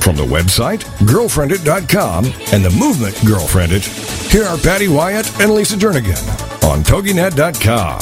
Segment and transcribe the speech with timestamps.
[0.00, 3.84] From the website, girlfriendit.com, and the movement Girlfriendit,
[4.30, 6.18] here are Patty Wyatt and Lisa Jernigan
[6.64, 7.98] on TogiNet.com.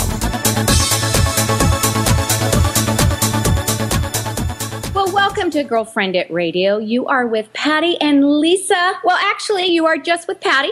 [4.94, 6.78] Well, welcome to Girlfriendit Radio.
[6.78, 8.94] You are with Patty and Lisa.
[9.02, 10.70] Well, actually, you are just with Patty.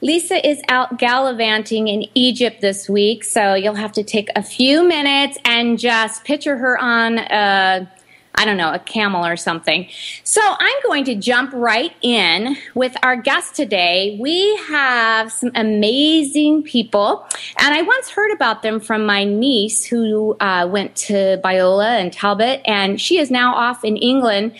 [0.00, 4.88] Lisa is out gallivanting in Egypt this week, so you'll have to take a few
[4.88, 7.88] minutes and just picture her on a
[8.34, 9.88] I don't know, a camel or something.
[10.24, 14.16] So I'm going to jump right in with our guest today.
[14.20, 17.26] We have some amazing people,
[17.58, 22.12] and I once heard about them from my niece who uh, went to Biola and
[22.12, 24.52] Talbot, and she is now off in England.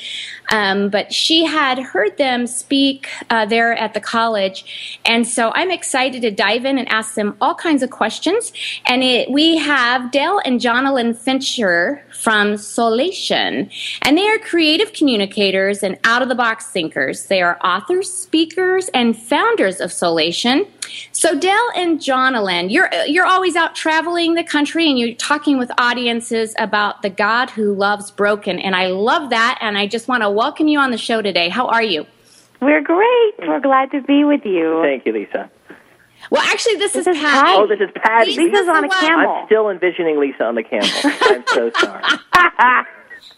[0.53, 5.71] Um, but she had heard them speak uh, there at the college, and so I'm
[5.71, 8.53] excited to dive in and ask them all kinds of questions.
[8.87, 13.71] And it, we have Dale and Jonalyn Fincher from Soulation.
[14.03, 17.27] And they are creative communicators and out of the box thinkers.
[17.27, 20.67] They are authors, speakers, and founders of Soulation.
[21.13, 25.71] So Dale and Jonalyn, you're you're always out traveling the country and you're talking with
[25.79, 29.59] audiences about the God who loves broken, and I love that.
[29.61, 31.49] And I just want to welcome you on the show today.
[31.49, 32.07] How are you?
[32.61, 33.33] We're great.
[33.49, 34.81] We're glad to be with you.
[34.83, 35.51] Thank you, Lisa.
[36.31, 37.47] Well, actually, this, This is is Patty.
[37.47, 37.59] Patty.
[37.59, 38.37] Oh, this is Patty.
[38.37, 39.31] Lisa's on a Lisa, camel.
[39.33, 40.89] I'm still envisioning Lisa on the camel.
[41.05, 42.03] I'm so sorry.
[42.33, 42.85] I,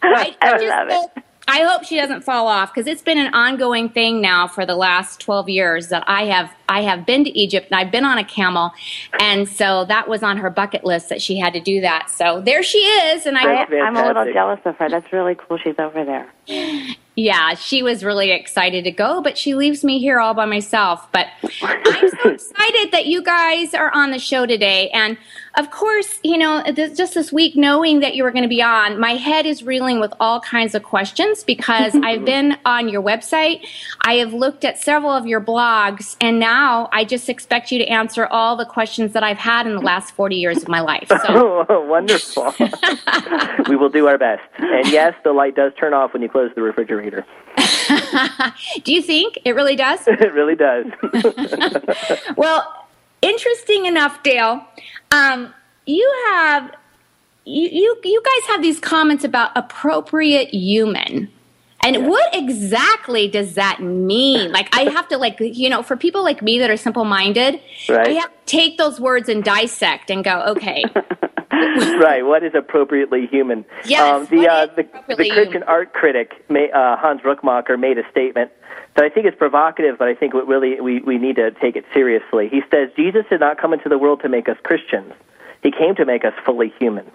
[0.03, 0.93] I I just love it.
[0.93, 4.67] hope, I hope she doesn't fall off because it's been an ongoing thing now for
[4.67, 8.05] the last 12 years that I have I have been to Egypt and I've been
[8.05, 8.73] on a camel
[9.21, 12.11] and so that was on her bucket list that she had to do that.
[12.11, 14.89] So there she is and I I, I'm a little jealous of her.
[14.89, 15.59] That's really cool.
[15.59, 16.31] She's over there.
[17.17, 21.11] yeah, she was really excited to go, but she leaves me here all by myself.
[21.13, 21.29] But
[21.63, 24.91] I'm so excited that you guys are on the show today.
[24.91, 25.17] And
[25.57, 28.63] of course, you know, this, just this week, knowing that you were going to be
[28.63, 33.03] on, my head is reeling with all kinds of questions because I've been on your
[33.03, 33.65] website.
[34.03, 36.54] I have looked at several of your blogs, and now
[36.93, 40.15] I just expect you to answer all the questions that I've had in the last
[40.15, 41.09] 40 years of my life.
[41.09, 41.17] So.
[41.69, 42.55] Oh, wonderful.
[43.69, 44.43] we will do our best.
[44.59, 47.25] And yes, the light does turn off when you close the refrigerator.
[48.85, 50.01] Do you think it really does?
[50.07, 50.87] It really does.
[52.37, 52.87] Well,
[53.23, 54.67] interesting enough, Dale.
[55.13, 55.53] Um,
[55.87, 56.75] you have
[57.45, 61.31] you, you you guys have these comments about appropriate human.
[61.85, 64.53] And what exactly does that mean?
[64.53, 67.61] Like I have to like you know, for people like me that are simple minded,
[67.89, 68.09] Right.
[68.09, 70.85] I have to take those words and dissect and go, okay.
[71.53, 72.23] right.
[72.25, 73.65] What is appropriately human?
[73.85, 75.63] Yes, the what uh, the, the Christian human?
[75.65, 78.51] art critic uh, Hans Rookmaaker made a statement
[78.97, 81.77] that I think is provocative, but I think what really we we need to take
[81.77, 82.49] it seriously.
[82.49, 85.13] He says Jesus did not come into the world to make us Christians;
[85.63, 87.11] he came to make us fully human.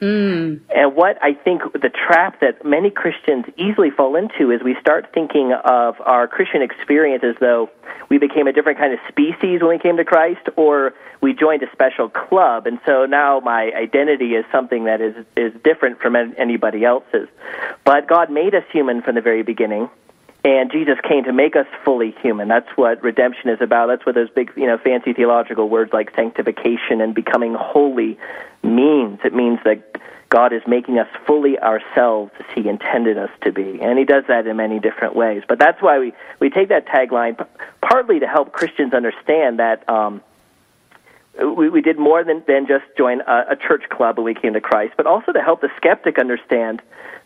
[0.00, 0.60] Mm.
[0.74, 5.08] And what I think the trap that many Christians easily fall into is we start
[5.14, 7.70] thinking of our Christian experience as though
[8.10, 10.92] we became a different kind of species when we came to Christ, or
[11.22, 15.52] we joined a special club, and so now my identity is something that is is
[15.64, 17.28] different from an- anybody else's.
[17.84, 19.88] But God made us human from the very beginning.
[20.46, 22.46] And Jesus came to make us fully human.
[22.46, 23.88] That's what redemption is about.
[23.88, 28.16] That's what those big, you know, fancy theological words like sanctification and becoming holy
[28.62, 29.18] means.
[29.24, 33.80] It means that God is making us fully ourselves as He intended us to be.
[33.82, 35.42] And He does that in many different ways.
[35.48, 37.44] But that's why we, we take that tagline
[37.80, 40.22] partly to help Christians understand that um,
[41.56, 44.52] we, we did more than, than just join a, a church club when we came
[44.52, 46.82] to Christ, but also to help the skeptic understand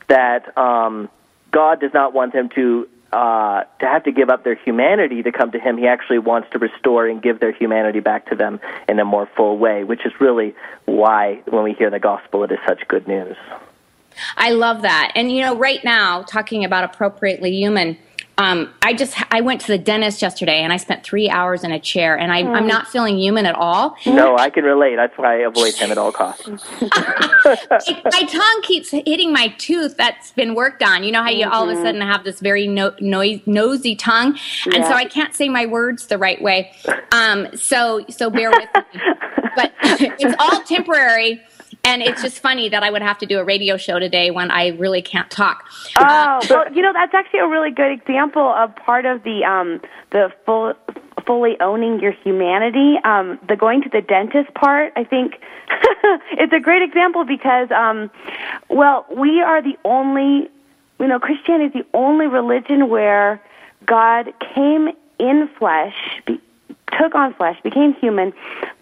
[0.08, 1.10] that um,
[1.50, 5.32] God does not want them to uh, to have to give up their humanity to
[5.32, 5.76] come to Him.
[5.76, 9.28] He actually wants to restore and give their humanity back to them in a more
[9.36, 10.54] full way, which is really
[10.84, 13.36] why when we hear the gospel, it is such good news.
[14.36, 15.12] I love that.
[15.14, 17.96] And you know, right now, talking about appropriately human,
[18.40, 21.72] um, I just I went to the dentist yesterday and I spent three hours in
[21.72, 23.96] a chair and I, I'm not feeling human at all.
[24.06, 24.96] No, I can relate.
[24.96, 26.48] That's why I avoid him at all costs.
[26.80, 31.04] my, my tongue keeps hitting my tooth that's been worked on.
[31.04, 34.38] You know how you all of a sudden have this very no, noise, nosy tongue,
[34.72, 36.72] and so I can't say my words the right way.
[37.12, 39.00] Um, so so bear with me.
[39.56, 41.42] But it's all temporary.
[41.90, 44.52] And it's just funny that I would have to do a radio show today when
[44.52, 45.64] I really can't talk.
[45.96, 49.80] Oh, well, you know that's actually a really good example of part of the um,
[50.10, 50.74] the full
[51.26, 52.96] fully owning your humanity.
[53.04, 55.40] Um, the going to the dentist part, I think,
[56.32, 58.08] it's a great example because, um,
[58.68, 60.48] well, we are the only,
[61.00, 63.42] you know, Christianity is the only religion where
[63.84, 65.94] God came in flesh,
[66.98, 68.32] took on flesh, became human,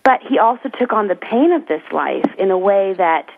[0.02, 3.28] but he also took on the pain of this life in a way that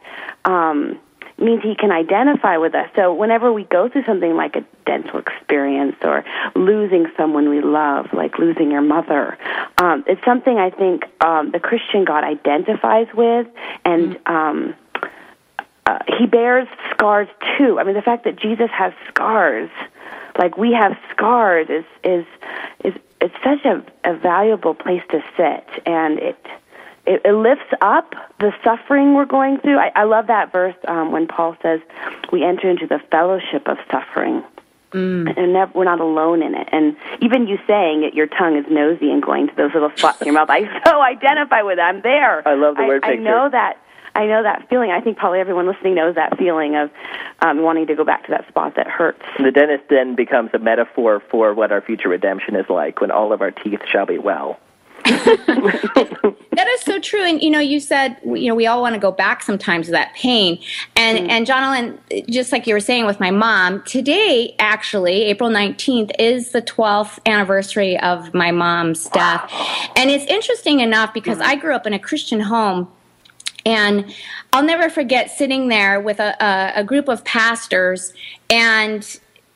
[0.45, 0.99] um,
[1.41, 2.89] means he can identify with us.
[2.95, 6.25] So whenever we go through something like a dental experience or
[6.55, 9.39] losing someone we love, like losing your mother,
[9.79, 13.47] um, it's something I think um, the Christian God identifies with,
[13.85, 14.75] and um,
[15.87, 17.79] uh, he bears scars too.
[17.81, 19.71] I mean, the fact that Jesus has scars,
[20.39, 22.27] like we have scars, is is
[22.85, 26.39] is it's such a, a valuable place to sit, and it,
[27.07, 29.79] it it lifts up the suffering we're going through.
[29.79, 31.81] I, I love that verse um, when Paul says
[32.33, 34.43] we enter into the fellowship of suffering.
[34.93, 35.39] Mm.
[35.39, 36.69] And never, we're not alone in it.
[36.73, 40.21] And even you saying it, your tongue is nosy and going to those little spots
[40.21, 40.51] in your mouth.
[40.51, 41.83] I so identify with it.
[41.83, 42.47] I'm there.
[42.47, 43.23] I love the word I picture.
[43.23, 43.79] I know that.
[44.15, 44.91] I know that feeling.
[44.91, 46.91] I think probably everyone listening knows that feeling of
[47.41, 49.23] um, wanting to go back to that spot that hurts.
[49.39, 53.33] The dentist then becomes a metaphor for what our future redemption is like when all
[53.33, 54.59] of our teeth shall be well.
[56.61, 57.23] That is so true.
[57.25, 59.93] And you know, you said you know we all want to go back sometimes to
[59.93, 60.61] that pain.
[60.95, 61.99] And and Jonalyn,
[62.29, 67.19] just like you were saying with my mom, today actually April nineteenth is the twelfth
[67.25, 69.51] anniversary of my mom's death.
[69.97, 72.89] And it's interesting enough because I grew up in a Christian home.
[73.71, 74.15] And
[74.53, 78.13] I'll never forget sitting there with a, a, a group of pastors,
[78.49, 79.07] and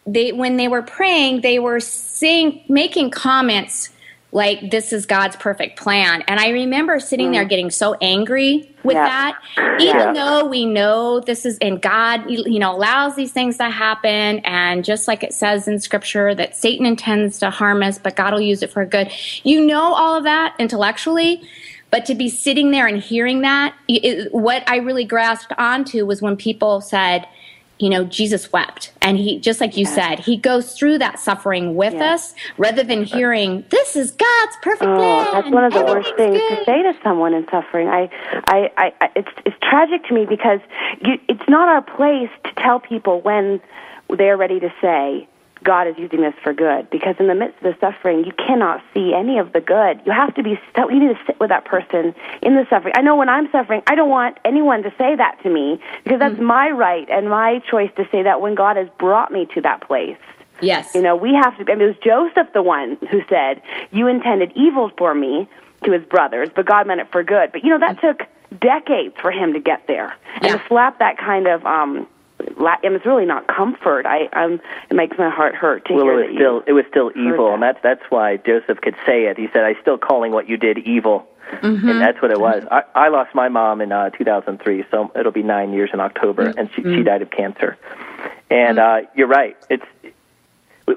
[0.06, 3.90] they when they were praying, they were saying making comments
[4.34, 6.24] like this is God's perfect plan.
[6.26, 7.48] And I remember sitting there mm.
[7.48, 9.06] getting so angry with Yeah.
[9.06, 9.38] that,
[9.80, 10.12] even Yeah.
[10.12, 14.40] though we know this is and God, you you know, allows these things to happen.
[14.40, 18.32] And just like it says in Scripture that Satan intends to harm us, but God
[18.32, 19.08] will use it for good.
[19.44, 21.40] You know all of that intellectually.
[21.94, 26.20] But to be sitting there and hearing that, it, what I really grasped onto was
[26.20, 27.24] when people said,
[27.78, 28.92] you know, Jesus wept.
[29.00, 32.14] And he, just like you said, he goes through that suffering with Yeah.
[32.14, 35.28] us rather than hearing, this is God's perfect Oh, plan.
[35.34, 37.86] that's one of the worst things to say to someone in suffering.
[37.86, 38.10] I,
[38.48, 40.58] I, I, I it's it's tragic to me because
[41.00, 43.60] you, it's not our place to tell people when
[44.18, 45.28] they're ready to say
[45.64, 46.88] God is using this for good.
[46.90, 50.00] Because in the midst of the suffering, you cannot see any of the good.
[50.04, 50.60] You have to be.
[50.72, 52.94] st- You need to sit with that person in the suffering.
[52.96, 56.18] I know when I'm suffering, I don't want anyone to say that to me because
[56.20, 59.60] that's my right and my choice to say that when God has brought me to
[59.62, 60.18] that place.
[60.60, 60.94] Yes.
[60.94, 61.72] You know, we have to.
[61.72, 65.48] I mean, it was Joseph the one who said, "You intended evil for me,"
[65.84, 67.50] to his brothers, but God meant it for good.
[67.52, 68.22] But you know, that took
[68.60, 71.64] decades for him to get there, and to slap that kind of.
[71.66, 72.06] um
[72.82, 74.06] and it's really not comfort.
[74.06, 74.60] I, um,
[74.90, 76.84] it makes my heart hurt to Well, hear it that was you still it was
[76.90, 77.54] still evil, that.
[77.54, 79.36] and that's that's why Joseph could say it.
[79.36, 81.26] He said, "I'm still calling what you did evil,"
[81.62, 82.64] and that's what it was.
[82.70, 86.52] I, I lost my mom in uh, 2003, so it'll be nine years in October,
[86.56, 87.76] and she, she died of cancer.
[88.50, 89.56] And uh, you're right.
[89.70, 89.84] It's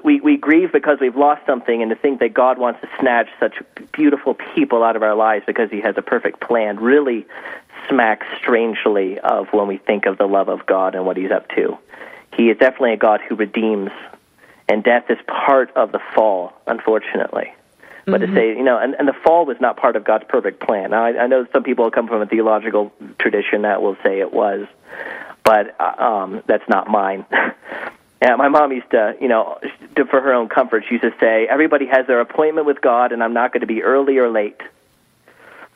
[0.04, 3.28] we we grieve because we've lost something, and to think that God wants to snatch
[3.40, 3.54] such
[3.92, 7.26] beautiful people out of our lives because He has a perfect plan really
[7.88, 11.48] smacks strangely of when we think of the love of God and what He's up
[11.50, 11.78] to.
[12.34, 13.90] He is definitely a God who redeems,
[14.68, 17.52] and death is part of the fall, unfortunately.
[18.06, 20.60] But to say, you know, and, and the fall was not part of God's perfect
[20.60, 20.92] plan.
[20.92, 24.32] Now, I, I know some people come from a theological tradition that will say it
[24.32, 24.66] was,
[25.44, 27.26] but uh, um, that's not mine.
[28.20, 29.60] Yeah, my mom used to, you know,
[29.94, 33.22] for her own comfort, she used to say, "Everybody has their appointment with God, and
[33.22, 34.60] I'm not going to be early or late."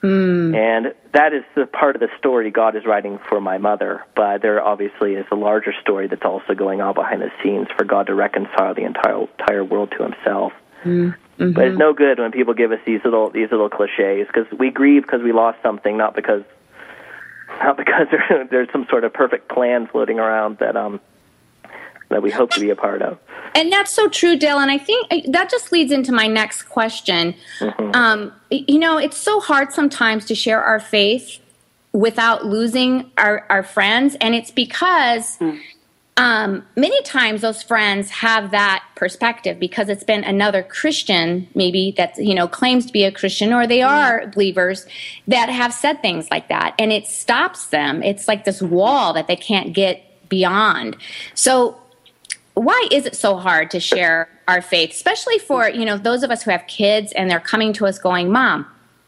[0.03, 0.57] Mm.
[0.57, 4.05] And that is the part of the story God is writing for my mother.
[4.17, 7.85] But there obviously is a larger story that's also going on behind the scenes for
[7.85, 10.53] God to reconcile the entire entire world to Himself.
[10.85, 11.15] Mm.
[11.39, 11.53] Mm-hmm.
[11.53, 14.71] But it's no good when people give us these little these little cliches because we
[14.71, 16.43] grieve because we lost something, not because
[17.61, 21.01] not because there, there's some sort of perfect plan floating around that um
[22.13, 23.19] that we hope to be a part of.
[23.55, 24.59] And that's so true, Dale.
[24.59, 27.35] And I think uh, that just leads into my next question.
[27.95, 31.39] Um, you know, it's so hard sometimes to share our faith
[31.93, 34.17] without losing our, our friends.
[34.21, 35.39] And it's because
[36.17, 42.19] um, many times those friends have that perspective because it's been another Christian, maybe that
[42.19, 44.87] you know claims to be a Christian, or they are believers
[45.27, 48.03] that have said things like that, and it stops them.
[48.03, 50.97] It's like this wall that they can't get beyond.
[51.35, 51.79] So,
[52.55, 56.31] why is it so hard to share our faith, especially for you know those of
[56.31, 58.67] us who have kids and they're coming to us going, "Mom,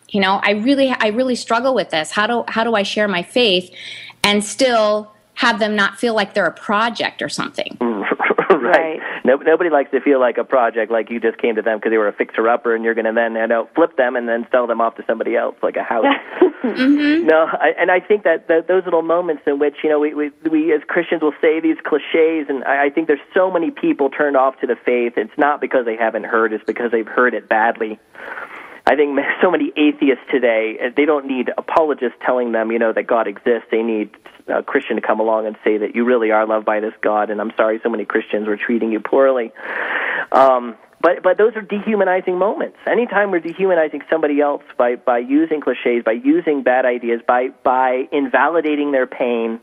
[0.09, 2.11] you know, I really, I really struggle with this.
[2.11, 3.75] How do how do I share my faith
[4.23, 7.77] and still have them not feel like they're a project or something.
[7.81, 8.63] Mm, right.
[8.63, 9.01] right.
[9.25, 11.91] No, nobody likes to feel like a project, like you just came to them because
[11.91, 14.47] they were a fixer-upper, and you're going to then you know flip them and then
[14.51, 16.05] sell them off to somebody else like a house.
[16.63, 17.27] mm-hmm.
[17.27, 20.15] No, I, and I think that, that those little moments in which you know we,
[20.15, 23.71] we we as Christians will say these cliches, and I, I think there's so many
[23.71, 25.15] people turned off to the faith.
[25.17, 27.99] It's not because they haven't heard; it's because they've heard it badly.
[28.87, 32.93] I think so many atheists today, uh, they don't need apologists telling them, you know,
[32.93, 33.69] that God exists.
[33.71, 34.11] They need
[34.49, 37.31] a Christian to come along and say that you really are loved by this God,
[37.31, 39.53] and I'm sorry so many Christians were treating you poorly.
[40.33, 42.79] Um, but but those are dehumanizing moments.
[42.87, 48.09] Anytime we're dehumanizing somebody else by by using cliches, by using bad ideas, by by
[48.11, 49.61] invalidating their pain,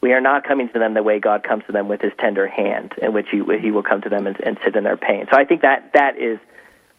[0.00, 2.46] we are not coming to them the way God comes to them with His tender
[2.46, 5.26] hand, in which He He will come to them and, and sit in their pain.
[5.32, 6.38] So I think that that is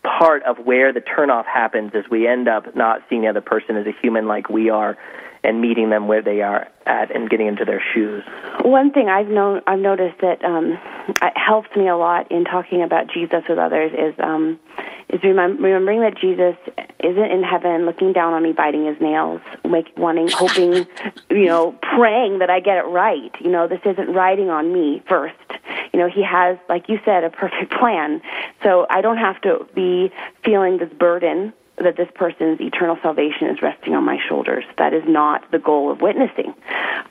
[0.03, 3.75] part of where the turnoff happens is we end up not seeing the other person
[3.77, 4.97] as a human like we are
[5.43, 8.23] and meeting them where they are at and getting into their shoes.
[8.61, 10.77] One thing I've known I've noticed that um
[11.21, 14.59] it helps me a lot in talking about Jesus with others is um
[15.09, 16.55] is remem- remembering that Jesus
[17.03, 20.85] isn't in heaven looking down on me biting his nails, make wanting hoping,
[21.29, 23.31] you know, praying that I get it right.
[23.39, 25.35] You know, this isn't riding on me first.
[25.93, 28.21] You know, he has like you said a perfect plan.
[28.63, 30.11] So I don't have to be
[30.43, 34.63] feeling this burden that this person's eternal salvation is resting on my shoulders.
[34.77, 36.53] That is not the goal of witnessing.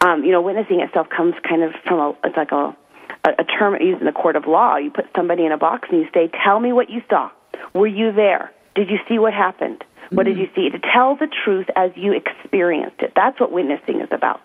[0.01, 2.77] Um, you know, witnessing itself comes kind of from a, it's like a,
[3.25, 4.77] a, a term used in the court of law.
[4.77, 7.31] You put somebody in a box and you say, tell me what you saw.
[7.75, 8.53] Were you there?
[8.75, 9.85] Did you see what happened?
[10.11, 10.71] What did you see?
[10.71, 13.13] To tell the truth as you experienced it.
[13.17, 14.41] That's what witnessing is about.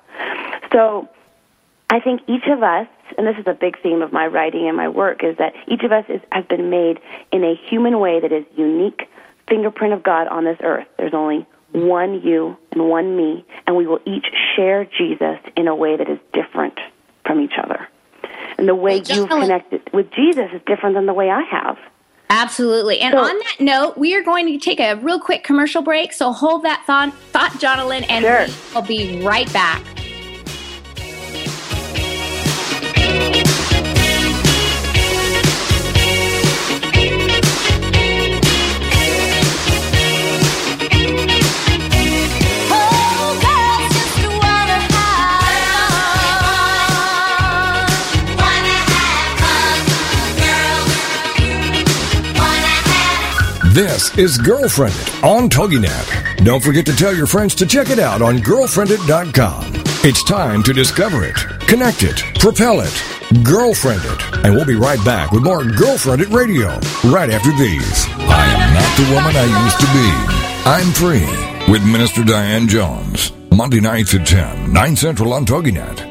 [0.72, 1.10] So
[1.90, 2.88] I think each of us,
[3.18, 5.84] and this is a big theme of my writing and my work, is that each
[5.84, 7.00] of us is, has been made
[7.32, 9.10] in a human way that is unique
[9.52, 10.88] fingerprint of God on this earth.
[10.98, 15.76] There's only one you and one me, and we will each share Jesus in a
[15.76, 16.80] way that is different
[17.26, 17.88] from each other.
[18.58, 21.78] And the way you've connected with Jesus is different than the way I have.
[22.30, 23.00] Absolutely.
[23.02, 26.14] And so, on that note, we are going to take a real quick commercial break.
[26.14, 28.58] So hold that thought, thought Jonalyn, and sure.
[28.74, 30.01] we'll be right back.
[53.74, 56.44] This is Girlfriendit on TogiNet.
[56.44, 59.64] Don't forget to tell your friends to check it out on girlfriendit.com.
[60.04, 61.38] It's time to discover it,
[61.70, 64.46] connect it, propel it, girlfriend it.
[64.46, 66.68] And we'll be right back with more Girlfriendit Radio
[67.10, 68.08] right after these.
[68.20, 70.10] I am not the woman I used to be.
[70.68, 73.32] I'm free with Minister Diane Jones.
[73.52, 76.11] Monday nights at 10, 9 Central on TogiNet.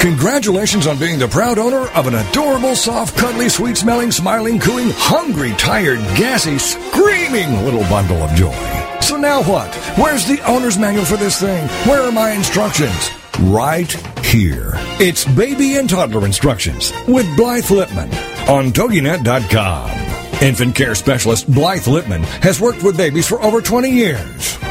[0.00, 4.90] Congratulations on being the proud owner of an adorable, soft, cuddly, sweet smelling, smiling, cooing,
[4.92, 8.54] hungry, tired, gassy, screaming little bundle of joy.
[9.00, 9.74] So now what?
[9.96, 11.68] Where's the owner's manual for this thing?
[11.88, 13.10] Where are my instructions?
[13.40, 13.92] Right
[14.24, 14.72] here.
[15.00, 18.12] It's baby and toddler instructions with Blythe Lipman
[18.48, 19.90] on TogiNet.com.
[20.42, 24.58] Infant care specialist Blythe Lipman has worked with babies for over 20 years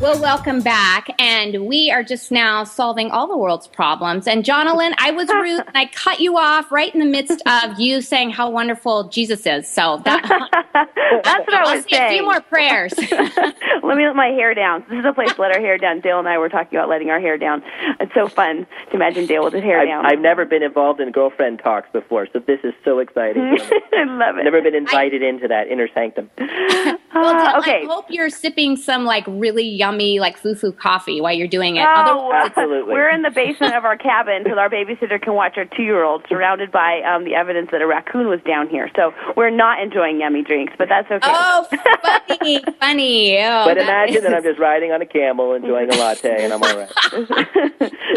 [0.00, 1.08] Well, welcome back.
[1.20, 4.26] And we are just now solving all the world's problems.
[4.26, 7.78] And Jonalyn, I was rude and I cut you off right in the midst of
[7.78, 9.68] you saying how wonderful Jesus is.
[9.68, 10.22] So that,
[10.72, 12.12] That's what I I'll was say a saying.
[12.14, 12.94] few more prayers.
[13.12, 14.84] let me let my hair down.
[14.88, 16.00] This is a place to let our hair down.
[16.00, 17.62] Dale and I were talking about letting our hair down.
[18.00, 20.06] It's so fun to imagine Dale with his hair I've, down.
[20.06, 23.42] I've never been involved in girlfriend talks before, so this is so exciting.
[23.92, 24.44] I love it.
[24.44, 26.30] never been invited into that inner sanctum.
[26.38, 27.82] well, Uh, okay.
[27.82, 31.86] I hope you're sipping some like really yummy, like foo-foo coffee while you're doing it.
[31.88, 32.94] Oh, Absolutely.
[32.94, 36.70] we're in the basement of our cabin so our babysitter can watch our two-year-old, surrounded
[36.72, 38.90] by um, the evidence that a raccoon was down here.
[38.96, 41.20] So we're not enjoying yummy drinks, but that's okay.
[41.30, 41.66] Oh,
[42.28, 43.38] funny, funny.
[43.40, 46.44] Oh, But that imagine that is- I'm just riding on a camel, enjoying a latte,
[46.44, 46.92] and I'm all right.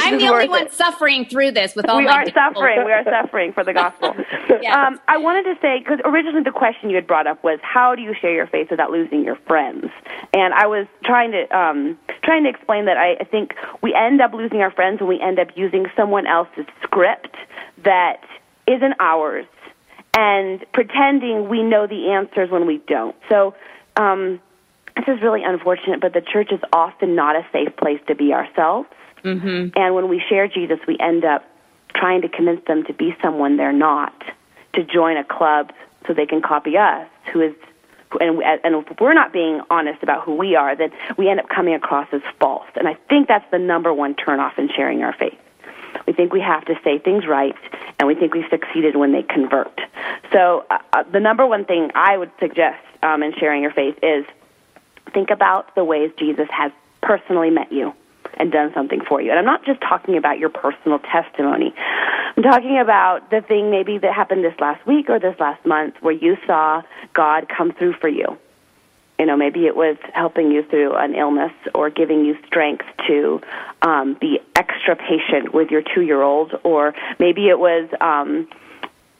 [0.02, 0.74] I'm the only one it.
[0.74, 2.56] suffering through this with all we my We are difficulties.
[2.56, 2.86] suffering.
[2.86, 4.14] We are suffering for the gospel.
[4.62, 4.76] Yes.
[4.76, 7.96] um, I wanted to say because originally the question you had brought up was how
[7.96, 9.86] do you share your faith without losing your friends?
[10.34, 11.63] And I was trying to um,
[12.24, 15.20] trying to explain that I, I think we end up losing our friends when we
[15.20, 17.36] end up using someone else's script
[17.84, 18.22] that
[18.68, 19.46] isn't ours
[20.16, 23.16] and pretending we know the answers when we don't.
[23.30, 23.56] So.
[23.96, 24.40] Um,
[24.96, 28.32] this is really unfortunate, but the church is often not a safe place to be
[28.32, 28.88] ourselves.
[29.24, 29.70] Mm-hmm.
[29.76, 31.44] And when we share Jesus, we end up
[31.96, 34.14] trying to convince them to be someone they're not,
[34.74, 35.72] to join a club
[36.06, 37.54] so they can copy us, who is,
[38.20, 41.50] and, and if we're not being honest about who we are, then we end up
[41.50, 42.68] coming across as false.
[42.76, 45.38] And I think that's the number one turnoff in sharing our faith.
[46.08, 47.56] We think we have to say things right,
[48.00, 49.80] and we think we've succeeded when they convert.
[50.32, 53.98] So, uh, uh, the number one thing I would suggest um, in sharing your faith
[54.02, 54.26] is
[55.14, 56.72] think about the ways Jesus has
[57.02, 57.94] personally met you
[58.38, 59.30] and done something for you.
[59.30, 61.74] And I'm not just talking about your personal testimony.
[62.36, 65.96] I'm talking about the thing maybe that happened this last week or this last month
[66.02, 66.82] where you saw
[67.14, 68.38] God come through for you.
[69.20, 73.42] You know, maybe it was helping you through an illness or giving you strength to
[73.84, 78.48] um, be extra patient with your two-year-old, or maybe it was um,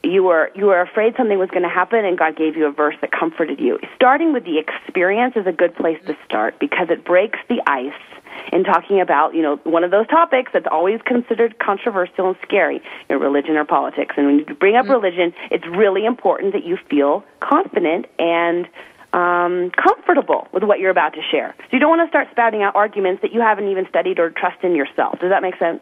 [0.04, 2.72] you were you were afraid something was going to happen and God gave you a
[2.72, 3.78] verse that comforted you.
[3.96, 7.92] Starting with the experience is a good place to start because it breaks the ice
[8.52, 12.82] in talking about, you know, one of those topics that's always considered controversial and scary,
[13.08, 14.14] you know, religion or politics.
[14.16, 18.66] And when you bring up religion, it's really important that you feel confident and
[19.12, 21.54] um, comfortable with what you're about to share.
[21.58, 24.30] So you don't want to start spouting out arguments that you haven't even studied or
[24.30, 25.20] trust in yourself.
[25.20, 25.80] Does that make sense?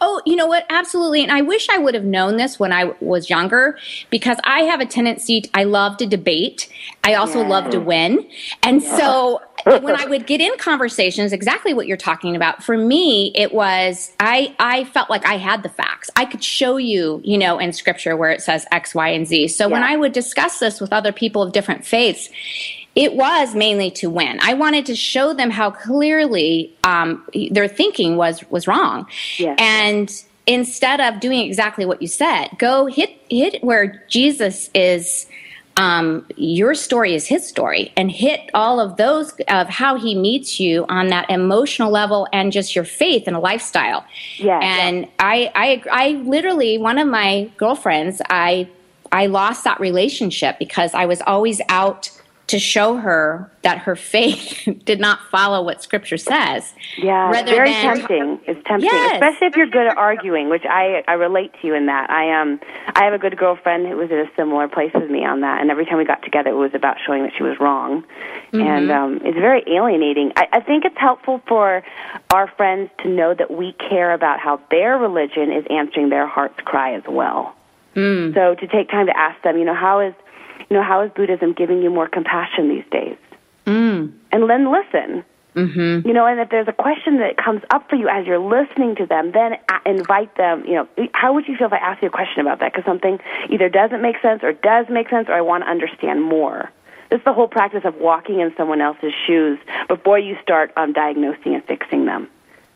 [0.00, 0.66] Oh, you know what?
[0.70, 1.22] Absolutely.
[1.22, 3.76] And I wish I would have known this when I was younger
[4.10, 6.68] because I have a tendency, to, I love to debate.
[7.02, 7.48] I also Yeah.
[7.48, 8.28] love to win.
[8.62, 13.32] And so when I would get in conversations, exactly what you're talking about, for me,
[13.34, 16.10] it was, I, I felt like I had the facts.
[16.16, 19.48] I could show you, you know, in scripture where it says X, Y, and Z.
[19.48, 22.28] So when I would discuss this with other people of different faiths,
[22.94, 24.38] it was mainly to win.
[24.40, 29.06] I wanted to show them how clearly um, their thinking was was wrong,
[29.38, 29.58] Yes.
[29.60, 35.26] and instead of doing exactly what you said, go hit hit where Jesus is.
[35.76, 40.60] Um, your story is his story, and hit all of those of how he meets
[40.60, 44.04] you on that emotional level and just your faith and a lifestyle.
[44.36, 44.60] Yeah.
[44.62, 48.68] and I, I, I literally one of my girlfriends, I,
[49.10, 52.10] I lost that relationship because I was always out
[52.46, 56.74] to show her that her faith did not follow what Scripture says.
[56.98, 58.40] Yeah, it's very than- tempting.
[58.46, 59.14] It's tempting, Yes.
[59.14, 62.10] especially if you're good at arguing, which I I relate to you in that.
[62.10, 62.60] I um
[62.94, 65.60] I have a good girlfriend who was in a similar place with me on that,
[65.62, 68.04] and every time we got together, it was about showing that she was wrong,
[68.52, 70.32] and um, it's very alienating.
[70.36, 71.82] I, I think it's helpful for
[72.30, 76.60] our friends to know that we care about how their religion is answering their heart's
[76.64, 77.54] cry as well.
[77.94, 80.14] So to take time to ask them, you know, how is
[80.68, 83.16] you know how is Buddhism giving you more compassion these days?
[84.32, 85.24] And then listen.
[86.04, 88.96] You know, and if there's a question that comes up for you as you're listening
[88.96, 90.64] to them, then invite them.
[90.66, 92.72] You know, how would you feel if I asked you a question about that?
[92.72, 96.22] Because something either doesn't make sense or does make sense, or I want to understand
[96.22, 96.72] more.
[97.10, 100.92] This is the whole practice of walking in someone else's shoes before you start um,
[100.92, 102.28] diagnosing and fixing them.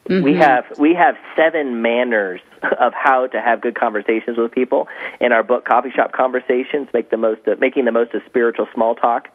[0.09, 0.25] Mm-hmm.
[0.25, 2.41] We have we have seven manners
[2.81, 4.89] of how to have good conversations with people
[5.21, 8.69] in our book, Coffee Shop Conversations, make the most of, making the most of spiritual
[8.75, 9.29] small talk.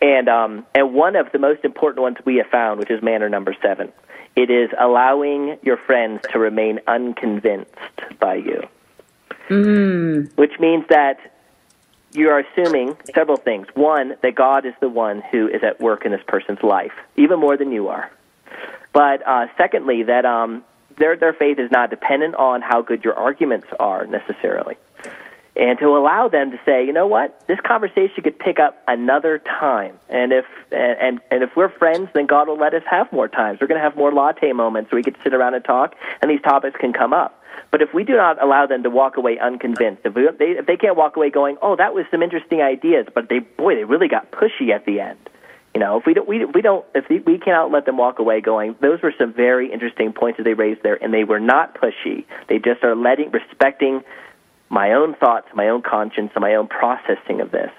[0.00, 3.28] And um, and one of the most important ones we have found, which is manner
[3.28, 3.92] number seven,
[4.36, 7.70] it is allowing your friends to remain unconvinced
[8.20, 8.62] by you.
[9.48, 10.36] Mm.
[10.36, 11.18] Which means that
[12.12, 13.66] you are assuming several things.
[13.74, 17.40] One, that God is the one who is at work in this person's life, even
[17.40, 18.10] more than you are.
[18.94, 20.64] But uh, secondly, that um,
[20.96, 24.76] their their faith is not dependent on how good your arguments are necessarily,
[25.56, 29.38] and to allow them to say, you know what, this conversation could pick up another
[29.38, 33.26] time, and if and and if we're friends, then God will let us have more
[33.28, 33.58] times.
[33.60, 36.30] We're going to have more latte moments where we to sit around and talk, and
[36.30, 37.42] these topics can come up.
[37.72, 40.66] But if we do not allow them to walk away unconvinced, if, we, they, if
[40.66, 43.82] they can't walk away going, "Oh, that was some interesting ideas," but they, boy, they
[43.82, 45.18] really got pushy at the end.
[45.74, 48.40] You know, if we don't, we, we don't, if we cannot let them walk away
[48.40, 51.74] going, those were some very interesting points that they raised there, and they were not
[51.74, 52.24] pushy.
[52.48, 54.02] They just are letting, respecting
[54.70, 57.70] my own thoughts, my own conscience, and my own processing of this.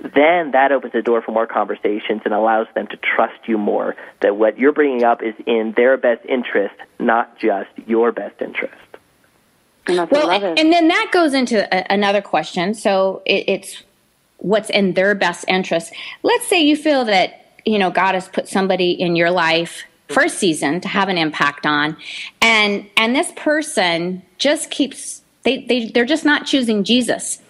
[0.00, 3.96] Then that opens the door for more conversations and allows them to trust you more.
[4.20, 8.74] That what you're bringing up is in their best interest, not just your best interest.
[9.88, 12.74] well, and then that goes into a, another question.
[12.74, 13.82] So it, it's
[14.38, 15.92] what's in their best interest.
[16.22, 20.38] Let's say you feel that, you know, God has put somebody in your life first
[20.38, 21.94] season to have an impact on
[22.40, 27.40] and and this person just keeps they, they they're just not choosing Jesus.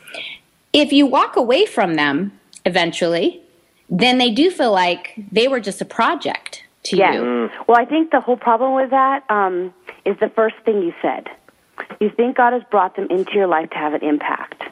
[0.72, 3.40] If you walk away from them eventually,
[3.88, 7.14] then they do feel like they were just a project to yeah.
[7.14, 7.20] you.
[7.20, 7.50] Mm.
[7.66, 9.72] Well, I think the whole problem with that um,
[10.04, 11.28] is the first thing you said.
[12.00, 14.64] You think God has brought them into your life to have an impact.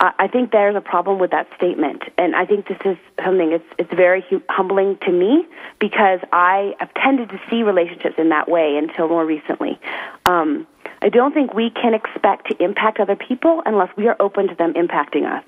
[0.00, 3.64] I think there's a problem with that statement, and I think this is something it's
[3.78, 5.46] it's very humbling to me
[5.78, 9.78] because I have tended to see relationships in that way until more recently.
[10.26, 10.66] Um,
[11.00, 14.54] I don't think we can expect to impact other people unless we are open to
[14.54, 15.44] them impacting us.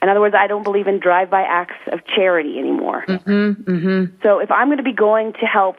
[0.00, 3.04] In other words, I don't believe in drive-by acts of charity anymore.
[3.06, 4.16] Mm-hmm, mm-hmm.
[4.22, 5.76] So if I'm going to be going to help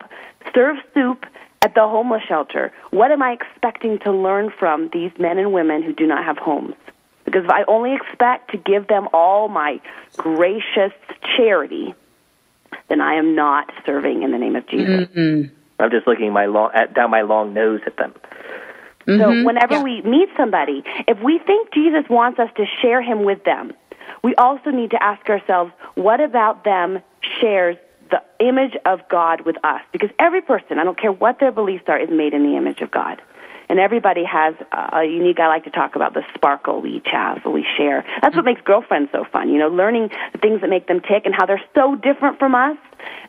[0.53, 1.25] serve soup
[1.61, 5.83] at the homeless shelter, what am I expecting to learn from these men and women
[5.83, 6.75] who do not have homes?
[7.33, 9.81] Because if I only expect to give them all my
[10.17, 10.93] gracious
[11.35, 11.95] charity,
[12.89, 15.07] then I am not serving in the name of Jesus.
[15.07, 15.51] Mm-hmm.
[15.79, 18.13] I'm just looking my long, at, down my long nose at them.
[19.07, 19.19] Mm-hmm.
[19.19, 19.83] So whenever yeah.
[19.83, 23.73] we meet somebody, if we think Jesus wants us to share him with them,
[24.23, 27.01] we also need to ask ourselves, what about them
[27.41, 27.77] shares
[28.11, 29.81] the image of God with us?
[29.91, 32.81] Because every person, I don't care what their beliefs are, is made in the image
[32.81, 33.23] of God
[33.69, 35.39] and everybody has uh, a unique.
[35.39, 38.05] I like to talk about the sparkle we each have, we share.
[38.21, 39.49] That's what makes girlfriends so fun.
[39.49, 42.55] You know, learning the things that make them tick and how they're so different from
[42.55, 42.77] us,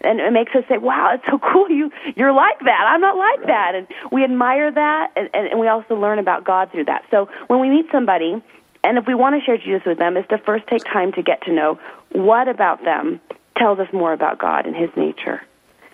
[0.02, 1.70] and it makes us say, "Wow, it's so cool.
[1.70, 2.84] You you're like that.
[2.86, 6.70] I'm not like that," and we admire that, and, and we also learn about God
[6.72, 7.04] through that.
[7.10, 8.42] So when we meet somebody,
[8.82, 11.22] and if we want to share Jesus with them, is to first take time to
[11.22, 11.78] get to know
[12.12, 13.20] what about them
[13.56, 15.42] tells us more about God and His nature.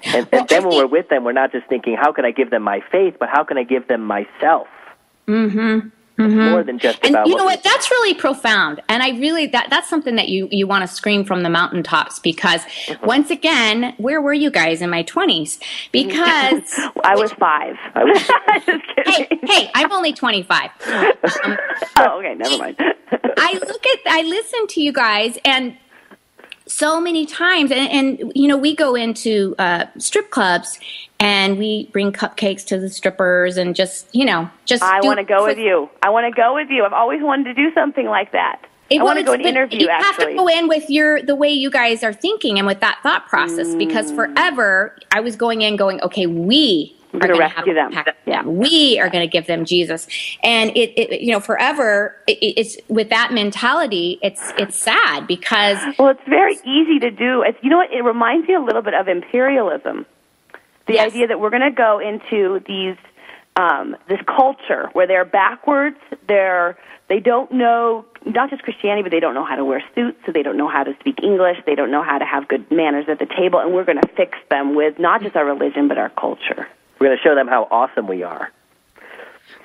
[0.05, 2.51] And, and then when we're with them, we're not just thinking, how can I give
[2.51, 4.69] them my faith, but how can I give them myself?
[5.29, 5.89] Mm-hmm.
[6.23, 9.47] It's more than just and about you know what that's really profound and i really
[9.47, 13.07] that that's something that you you want to scream from the mountaintops because Mm-hmm.
[13.07, 15.59] once again where were you guys in my 20s
[15.93, 16.63] because
[17.05, 17.77] I was five.
[17.95, 18.19] I was,
[18.67, 20.71] Just hey hey i'm only 25
[21.45, 21.57] um,
[21.97, 22.77] Oh, okay, never mind.
[23.39, 25.77] I look at, I listen to you guys, and
[26.71, 30.79] so many times, and, and you know, we go into uh, strip clubs
[31.19, 35.25] and we bring cupcakes to the strippers, and just you know, just I want to
[35.25, 35.91] go with you.
[36.03, 36.85] I want to go with you.
[36.85, 38.61] I've always wanted to do something like that.
[38.89, 39.81] It- I want to go and interview.
[39.81, 42.81] You have to go in with your the way you guys are thinking and with
[42.81, 43.79] that thought process, Mm.
[43.79, 47.93] because forever I was going in, going, okay, we We're going to rescue them.
[48.27, 48.45] Yeah.
[48.45, 50.07] We are going to give them Jesus,
[50.43, 54.19] and it, it you know, forever it, it's with that mentality.
[54.23, 57.43] It's it's sad because Well, it's very easy to do.
[57.43, 57.93] It's, you know what?
[57.93, 60.07] It reminds me a little bit of imperialism.
[60.87, 61.13] The Yes.
[61.13, 62.97] idea that we're going to go into these
[63.57, 65.97] um, this culture where they're backwards.
[66.29, 70.19] They're they don't know not just Christianity, but they don't know how to wear suits,
[70.25, 71.59] so they don't know how to speak English.
[71.67, 74.09] They don't know how to have good manners at the table, and we're going to
[74.17, 76.69] fix them with not just our religion but our culture.
[77.01, 78.53] We're going to show them how awesome we are.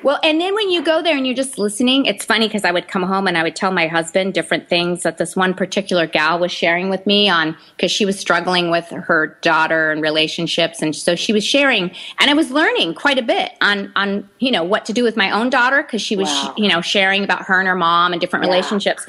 [0.03, 2.69] Well, and then when you go there and you're just listening, it's funny because I
[2.71, 6.05] would come home and I would tell my husband different things that this one particular
[6.05, 10.79] gal was sharing with me on because she was struggling with her daughter and relationships,
[10.81, 14.51] and so she was sharing, and I was learning quite a bit on on you
[14.51, 16.53] know what to do with my own daughter because she was Wow.
[16.55, 18.51] you know sharing about her and her mom and different Yeah.
[18.51, 19.07] relationships,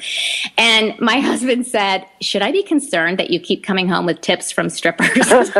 [0.57, 4.51] and my husband said, "Should I be concerned that you keep coming home with tips
[4.51, 5.51] from strippers?" and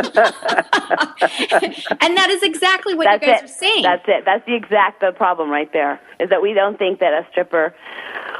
[2.16, 3.44] that is exactly what That's you guys it.
[3.44, 3.82] are saying.
[3.84, 4.24] That's it.
[4.24, 6.00] That's the exact the problem right there.
[6.20, 7.74] Is that we don't think that a stripper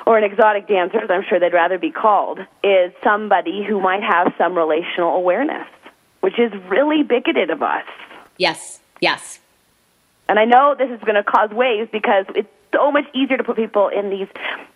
[0.07, 4.03] or an exotic dancer, as I'm sure they'd rather be called, is somebody who might
[4.03, 5.67] have some relational awareness,
[6.21, 7.85] which is really bigoted of us.
[8.37, 9.41] yes, yes.
[10.29, 13.45] And I know this is going to cause waves because it's so much easier to
[13.45, 14.29] put people in these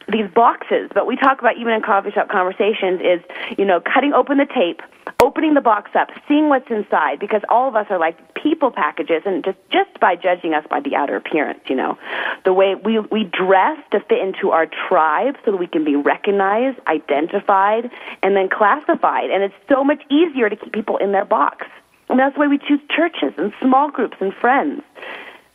[0.08, 0.90] these boxes.
[0.92, 3.20] But we talk about even in coffee shop conversations is
[3.58, 4.82] you know cutting open the tape,
[5.20, 9.22] opening the box up, seeing what's inside because all of us are like people packages,
[9.24, 11.98] and just just by judging us by the outer appearance, you know,
[12.44, 15.96] the way we we dress to fit into our tribe so that we can be
[15.96, 17.90] recognized, identified,
[18.22, 19.30] and then classified.
[19.30, 21.66] And it's so much easier to keep people in their box.
[22.08, 24.82] And that's why we choose churches and small groups and friends.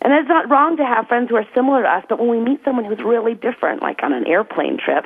[0.01, 2.39] And it's not wrong to have friends who are similar to us, but when we
[2.39, 5.05] meet someone who's really different, like on an airplane trip,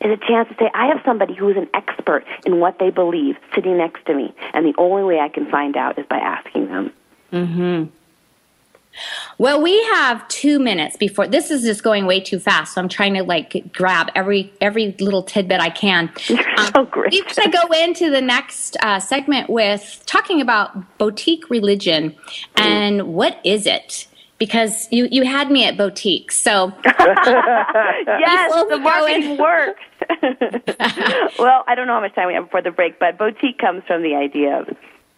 [0.00, 2.90] is a chance to say, I have somebody who is an expert in what they
[2.90, 4.34] believe sitting next to me.
[4.54, 6.92] And the only way I can find out is by asking them.
[7.32, 7.84] Mm-hmm.
[9.38, 12.74] Well, we have two minutes before this is just going way too fast.
[12.74, 16.10] So I'm trying to like grab every every little tidbit I can.
[16.30, 17.12] Um, so great.
[17.12, 22.14] We're going to go into the next uh, segment with talking about boutique religion
[22.56, 24.06] and what is it?
[24.38, 29.82] Because you you had me at boutique, so yes, the marketing works.
[31.38, 33.82] well, I don't know how much time we have before the break, but boutique comes
[33.86, 34.68] from the idea of.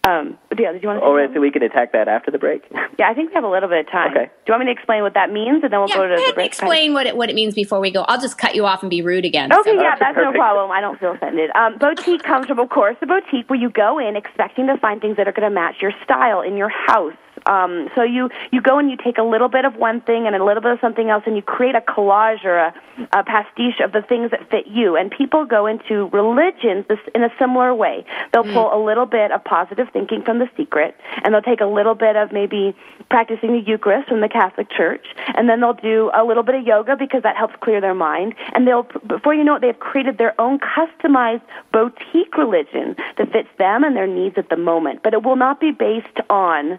[0.05, 1.07] Um, yeah, did you want to?
[1.07, 1.37] say Or something?
[1.37, 2.65] so we can attack that after the break.
[2.99, 4.11] Yeah, I think we have a little bit of time.
[4.11, 4.25] Okay.
[4.27, 6.09] Do you want me to explain what that means, and then we'll yeah, go go
[6.09, 6.47] to the and break?
[6.49, 8.03] explain what it what it means before we go.
[8.09, 9.53] I'll just cut you off and be rude again.
[9.53, 9.81] Okay, so.
[9.81, 10.73] yeah, that's no problem.
[10.73, 11.51] I don't feel offended.
[11.55, 15.01] Um, boutique comes from, of course, the boutique where you go in expecting to find
[15.01, 17.15] things that are going to match your style in your house.
[17.47, 20.37] Um, so you you go and you take a little bit of one thing and
[20.37, 22.75] a little bit of something else, and you create a collage or a,
[23.13, 24.97] a pastiche of the things that fit you.
[24.97, 28.05] And people go into religions in a similar way.
[28.33, 31.67] They'll pull a little bit of positive thinking from the secret, and they'll take a
[31.67, 32.75] little bit of maybe
[33.11, 36.67] practicing the Eucharist from the Catholic Church, and then they'll do a little bit of
[36.67, 38.35] yoga because that helps clear their mind.
[38.55, 43.49] And they'll, before you know it, they've created their own customized boutique religion that fits
[43.59, 45.01] them and their needs at the moment.
[45.03, 46.79] But it will not be based on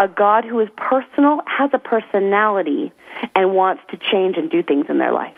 [0.00, 2.92] a God who is personal, has a personality,
[3.34, 5.34] and wants to change and do things in their life.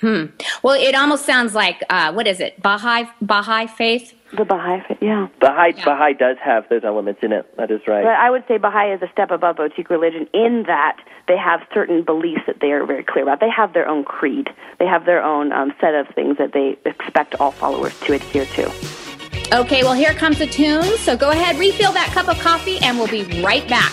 [0.00, 0.26] Hmm.
[0.64, 2.60] Well, it almost sounds like uh, what is it?
[2.60, 4.14] Baha'i Baha'i faith.
[4.36, 5.28] The Baha'i, yeah.
[5.38, 5.84] Baha'i, Yeah.
[5.84, 7.54] Baha'i does have those elements in it.
[7.56, 8.02] That is right.
[8.02, 10.96] But I would say Baha'i is a step above boutique religion in that
[11.28, 13.40] they have certain beliefs that they are very clear about.
[13.40, 14.48] They have their own creed.
[14.78, 18.46] They have their own um, set of things that they expect all followers to adhere
[18.46, 19.01] to.
[19.52, 20.96] Okay, well here comes a tune.
[20.96, 23.92] So go ahead, refill that cup of coffee, and we'll be right back.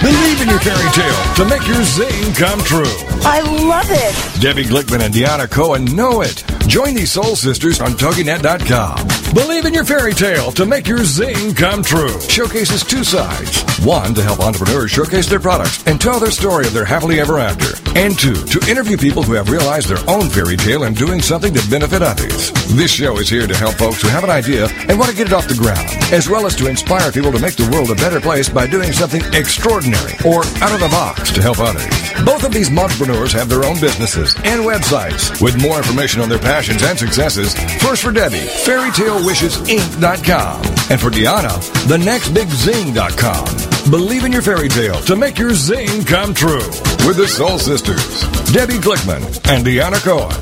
[0.00, 2.84] Believe in your fairy tale to make your zing come true.
[3.24, 4.40] I love it.
[4.40, 6.44] Debbie Glickman and Deanna Cohen know it.
[6.68, 9.34] Join these soul sisters on TogiNet.com.
[9.34, 12.20] Believe in your fairy tale to make your zing come true.
[12.20, 13.64] Showcases two sides.
[13.84, 17.38] One, to help entrepreneurs showcase their products and tell their story of their happily ever
[17.38, 17.74] after.
[17.98, 21.52] And two, to interview people who have realized their own fairy tale and doing something
[21.54, 22.52] to benefit others.
[22.76, 25.26] This show is here to help folks who have an idea and want to get
[25.26, 27.96] it off the ground, as well as to inspire people to make the world a
[27.96, 29.87] better place by doing something extraordinary
[30.26, 31.86] or out of the box to help others.
[32.24, 35.40] Both of these entrepreneurs have their own businesses and websites.
[35.40, 40.62] With more information on their passions and successes, first for Debbie, fairytalewishesinc.com.
[40.90, 43.90] And for Deanna, thenextbigzing.com.
[43.90, 46.66] Believe in your fairy tale to make your zing come true.
[47.06, 48.22] With the Soul Sisters,
[48.52, 50.34] Debbie Glickman and Deanna Cohen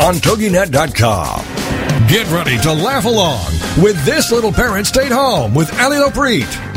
[0.00, 1.44] on TogiNet.com.
[2.08, 3.44] Get ready to laugh along
[3.82, 6.73] with This Little Parent Stayed Home with Ali Lopreet.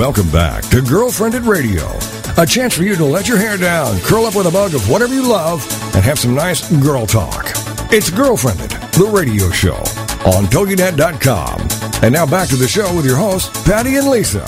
[0.00, 1.86] Welcome back to Girlfriendit Radio.
[2.42, 4.88] A chance for you to let your hair down, curl up with a mug of
[4.88, 5.62] whatever you love,
[5.94, 7.44] and have some nice girl talk.
[7.92, 9.76] It's Girlfriendit, the radio show
[10.24, 11.68] on TogiNet.com.
[12.02, 14.42] And now back to the show with your hosts, Patty and Lisa.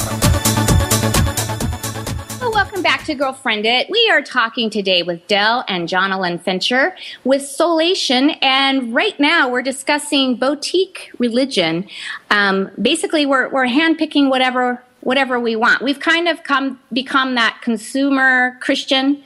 [2.40, 3.90] Welcome back to Girlfriendit.
[3.90, 9.60] We are talking today with Dale and Jonalyn Fincher with Soulation, and right now we're
[9.60, 11.86] discussing boutique religion.
[12.30, 15.82] Um, basically, we're, we're handpicking whatever whatever we want.
[15.82, 19.22] We've kind of come become that consumer Christian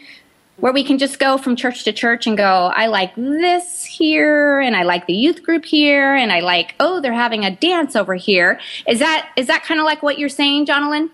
[0.59, 4.59] where we can just go from church to church and go, I like this here
[4.59, 7.95] and I like the youth group here and I like, oh, they're having a dance
[7.95, 8.59] over here.
[8.89, 11.11] Is that is that kind of like what you're saying, Jonalyn?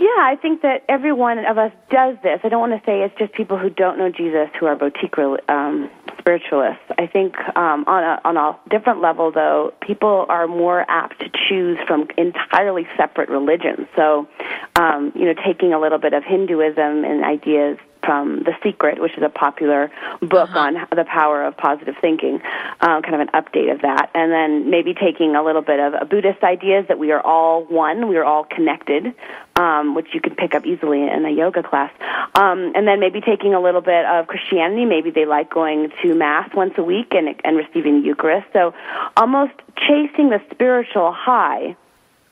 [0.00, 2.40] Yeah, I think that every one of us does this.
[2.44, 5.18] I don't want to say it's just people who don't know Jesus who are boutique
[5.48, 5.90] um,
[6.28, 6.84] spiritualists.
[6.98, 11.30] I think um, on a on a different level, though, people are more apt to
[11.48, 13.86] choose from entirely separate religions.
[13.96, 14.28] So,
[14.76, 19.12] um, you know, taking a little bit of Hinduism and ideas from The Secret, which
[19.18, 19.92] is a popular
[20.22, 20.58] book uh-huh.
[20.58, 22.40] on the power of positive thinking,
[22.80, 24.08] um, kind of an update of that.
[24.14, 27.66] And then maybe taking a little bit of a Buddhist ideas that we are all
[27.66, 29.12] one, we are all connected,
[29.56, 31.92] um, which you can pick up easily in a yoga class.
[32.34, 34.86] Um, and then maybe taking a little bit of Christianity.
[34.86, 38.46] Maybe they like going to Mass once a week and, and receiving the Eucharist.
[38.54, 38.72] So
[39.18, 41.76] almost chasing the spiritual high.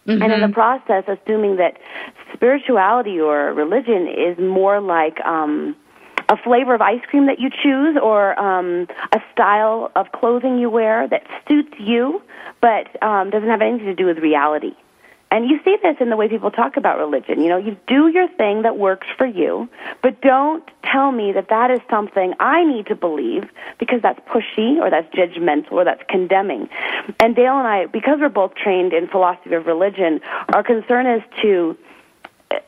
[0.07, 0.23] Mm-hmm.
[0.23, 1.79] And in the process, assuming that
[2.33, 5.75] spirituality or religion is more like um,
[6.29, 10.71] a flavor of ice cream that you choose or um, a style of clothing you
[10.71, 12.23] wear that suits you,
[12.61, 14.75] but um, doesn't have anything to do with reality.
[15.31, 17.43] And you see this in the way people talk about religion.
[17.43, 19.69] You know, you do your thing that works for you,
[20.03, 23.45] but don't tell me that that is something I need to believe
[23.79, 26.69] because that's pushy or that's judgmental or that's condemning.
[27.19, 30.21] And Dale and I, because we're both trained in philosophy of religion,
[30.55, 31.77] our concern is to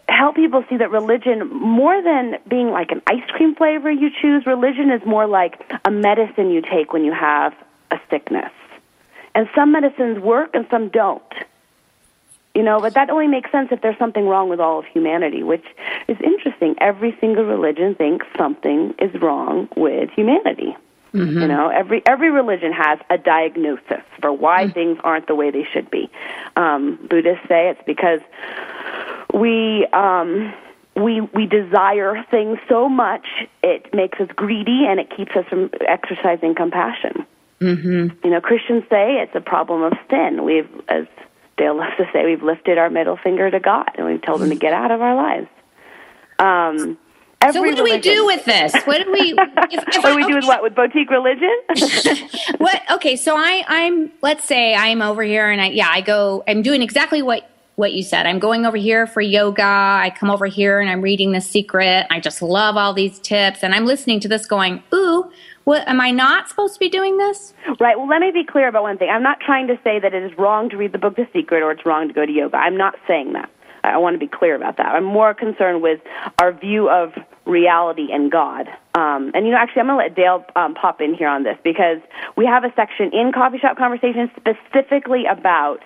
[0.09, 4.44] help people see that religion, more than being like an ice cream flavor you choose,
[4.47, 7.55] religion is more like a medicine you take when you have
[7.92, 8.51] a sickness.
[9.35, 11.23] And some medicines work and some don't.
[12.59, 15.44] You know, but that only makes sense if there's something wrong with all of humanity,
[15.44, 15.64] which
[16.09, 16.75] is interesting.
[16.81, 20.77] Every single religion thinks something is wrong with humanity.
[21.14, 21.40] Mm-hmm.
[21.40, 24.73] You know, every every religion has a diagnosis for why mm-hmm.
[24.73, 26.11] things aren't the way they should be.
[26.57, 28.18] Um, Buddhists say it's because
[29.33, 30.53] we um,
[30.97, 33.29] we we desire things so much
[33.62, 37.25] it makes us greedy and it keeps us from exercising compassion.
[37.61, 38.27] Mm-hmm.
[38.27, 40.42] You know, Christians say it's a problem of sin.
[40.42, 41.07] We've, as
[41.59, 44.51] Dale loves to say, we've lifted our middle finger to God and we've told Him
[44.51, 45.49] to get out of our lives.
[46.38, 46.99] Um,
[47.53, 47.85] so what do religion.
[47.85, 48.75] we do with this?
[48.85, 49.37] What do we?
[49.71, 50.62] If, if what do we do with what?
[50.62, 51.55] With boutique religion?
[52.59, 52.83] what?
[52.90, 54.11] Okay, so I, I'm.
[54.23, 56.42] Let's say I'm over here, and I yeah, I go.
[56.49, 58.27] I'm doing exactly what what you said.
[58.27, 59.62] I'm going over here for yoga.
[59.62, 62.09] I come over here and I'm reading The Secret.
[62.11, 63.62] I just love all these tips.
[63.62, 65.31] And I'm listening to this going, ooh,
[65.68, 67.52] what, am I not supposed to be doing this?
[67.78, 67.98] Right.
[67.98, 69.11] Well, let me be clear about one thing.
[69.11, 71.62] I'm not trying to say that it is wrong to read the book The Secret
[71.62, 72.57] or it's wrong to go to yoga.
[72.57, 73.50] I'm not saying that.
[73.85, 74.87] I want to be clear about that.
[74.87, 76.00] I'm more concerned with
[76.38, 77.12] our view of
[77.44, 78.66] reality and God.
[78.94, 81.44] Um, and you know, actually, I'm going to let Dale um, pop in here on
[81.44, 81.98] this because
[82.35, 85.81] we have a section in Coffee Shop Conversations specifically about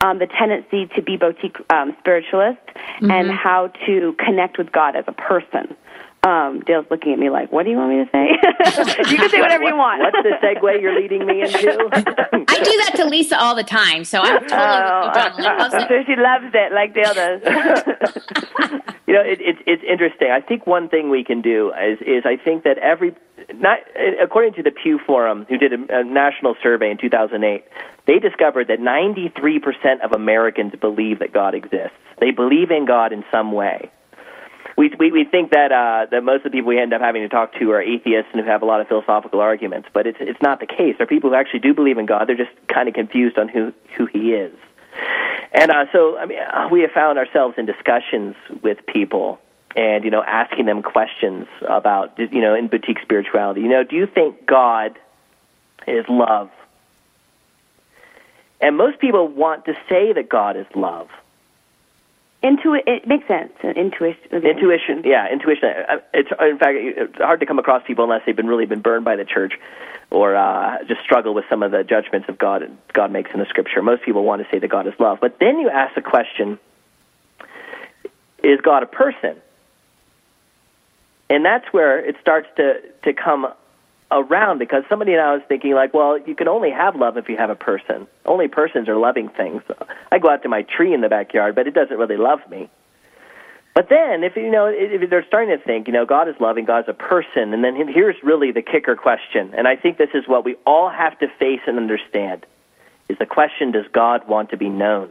[0.00, 3.10] um, the tendency to be boutique um, spiritualist mm-hmm.
[3.10, 5.76] and how to connect with God as a person.
[6.26, 8.26] Um, Dale's looking at me like, "What do you want me to say?"
[9.12, 10.02] you can say whatever you want.
[10.02, 11.56] What's the segue you're leading me into?
[11.92, 16.16] I do that to Lisa all the time, so I'm totally oh, I'm sure she
[16.16, 17.42] loves it, like Dale does.
[19.06, 20.32] you know, it, it, it's interesting.
[20.32, 23.14] I think one thing we can do is is I think that every
[23.54, 23.78] not
[24.20, 27.62] according to the Pew Forum, who did a, a national survey in 2008,
[28.08, 31.96] they discovered that 93% of Americans believe that God exists.
[32.18, 33.92] They believe in God in some way.
[34.76, 37.22] We, we we think that uh, that most of the people we end up having
[37.22, 40.18] to talk to are atheists and who have a lot of philosophical arguments, but it's
[40.20, 40.96] it's not the case.
[40.98, 42.28] They're people who actually do believe in God.
[42.28, 44.54] They're just kind of confused on who who He is.
[45.52, 49.38] And uh, so, I mean, uh, we have found ourselves in discussions with people,
[49.74, 53.62] and you know, asking them questions about you know, in boutique spirituality.
[53.62, 54.98] You know, do you think God
[55.86, 56.50] is love?
[58.60, 61.08] And most people want to say that God is love
[62.42, 63.52] Intuit it makes sense.
[63.64, 64.18] Intuition.
[64.30, 65.68] Intuition, yeah, intuition.
[65.68, 68.82] Uh, it's in fact it's hard to come across people unless they've been really been
[68.82, 69.54] burned by the church,
[70.10, 73.46] or uh, just struggle with some of the judgments of God God makes in the
[73.46, 73.82] Scripture.
[73.82, 76.58] Most people want to say that God is love, but then you ask the question:
[78.44, 79.36] Is God a person?
[81.28, 83.46] And that's where it starts to to come
[84.10, 87.36] around because somebody now is thinking like, well, you can only have love if you
[87.36, 88.06] have a person.
[88.24, 89.62] Only persons are loving things.
[90.12, 92.70] I go out to my tree in the backyard, but it doesn't really love me.
[93.74, 96.64] But then, if you know, if they're starting to think, you know, God is loving,
[96.64, 100.26] God's a person, and then here's really the kicker question, and I think this is
[100.26, 102.46] what we all have to face and understand:
[103.10, 105.10] is the question, does God want to be known?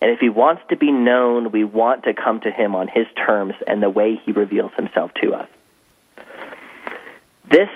[0.00, 3.06] And if He wants to be known, we want to come to Him on His
[3.14, 5.48] terms and the way He reveals Himself to us.
[7.50, 7.68] This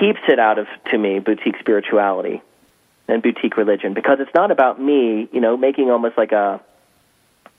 [0.00, 2.42] keeps it out of, to me, boutique spirituality
[3.08, 6.60] and boutique religion because it's not about me, you know, making almost like a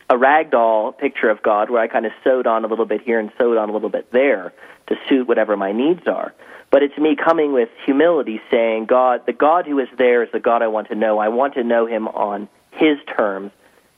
[0.10, 3.20] a ragdoll picture of God where I kind of sewed on a little bit here
[3.20, 4.54] and sewed on a little bit there
[4.88, 6.34] to suit whatever my needs are.
[6.72, 10.40] But it's me coming with humility saying, God, the God who is there is the
[10.40, 11.20] God I want to know.
[11.20, 13.52] I want to know him on his terms,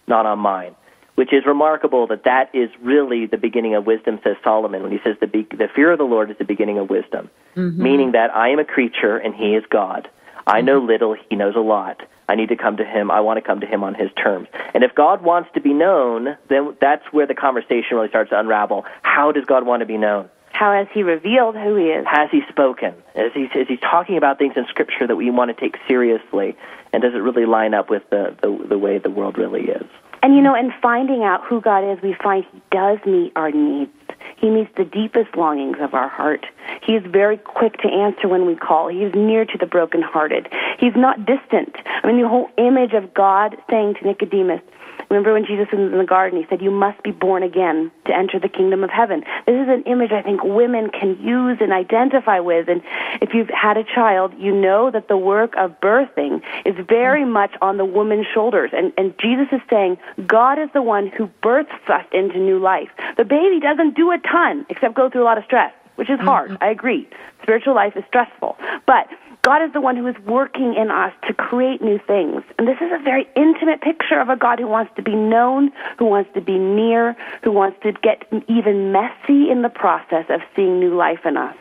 [0.07, 0.76] not on mine
[1.20, 4.99] which is remarkable that that is really the beginning of wisdom, says Solomon, when he
[5.03, 7.84] says the, be- the fear of the Lord is the beginning of wisdom, mm-hmm.
[7.84, 10.09] meaning that I am a creature and he is God.
[10.47, 10.88] I know mm-hmm.
[10.88, 12.01] little, he knows a lot.
[12.30, 13.11] I need to come to him.
[13.11, 14.47] I want to come to him on his terms.
[14.74, 18.39] And if God wants to be known, then that's where the conversation really starts to
[18.39, 18.86] unravel.
[19.01, 20.30] How does God want to be known?
[20.53, 22.05] How has he revealed who he is?
[22.07, 22.93] Has he spoken?
[23.15, 26.55] Is he, is he talking about things in Scripture that we want to take seriously?
[26.92, 29.86] And does it really line up with the, the, the way the world really is?
[30.22, 33.52] And you know, in finding out who God is, we find He does meet our
[33.52, 33.92] needs.
[34.38, 36.46] He meets the deepest longings of our heart.
[36.86, 38.88] He is very quick to answer when we call.
[38.90, 40.50] He is near to the brokenhearted.
[40.78, 41.76] He's not distant.
[41.86, 44.62] I mean, the whole image of God saying to Nicodemus,
[45.10, 48.16] Remember when Jesus was in the garden, he said, You must be born again to
[48.16, 49.24] enter the kingdom of heaven.
[49.47, 52.70] This is an image I think women can use and identify with.
[52.70, 52.82] And
[53.22, 57.55] if you've had a child, you know that the work of birthing is very much
[57.62, 58.70] on the woman's shoulders.
[58.72, 59.97] And, and Jesus is saying,
[60.28, 62.89] God is the one who births us into new life.
[63.18, 66.20] The baby doesn't do a ton except go through a lot of stress, which is
[66.20, 66.51] hard.
[66.51, 66.64] Mm-hmm.
[66.64, 67.10] I agree.
[67.41, 68.57] Spiritual life is stressful.
[68.86, 69.07] But
[69.42, 72.44] God is the one who is working in us to create new things.
[72.58, 75.72] And this is a very intimate picture of a God who wants to be known,
[75.98, 80.42] who wants to be near, who wants to get even messy in the process of
[80.56, 81.56] seeing new life in us.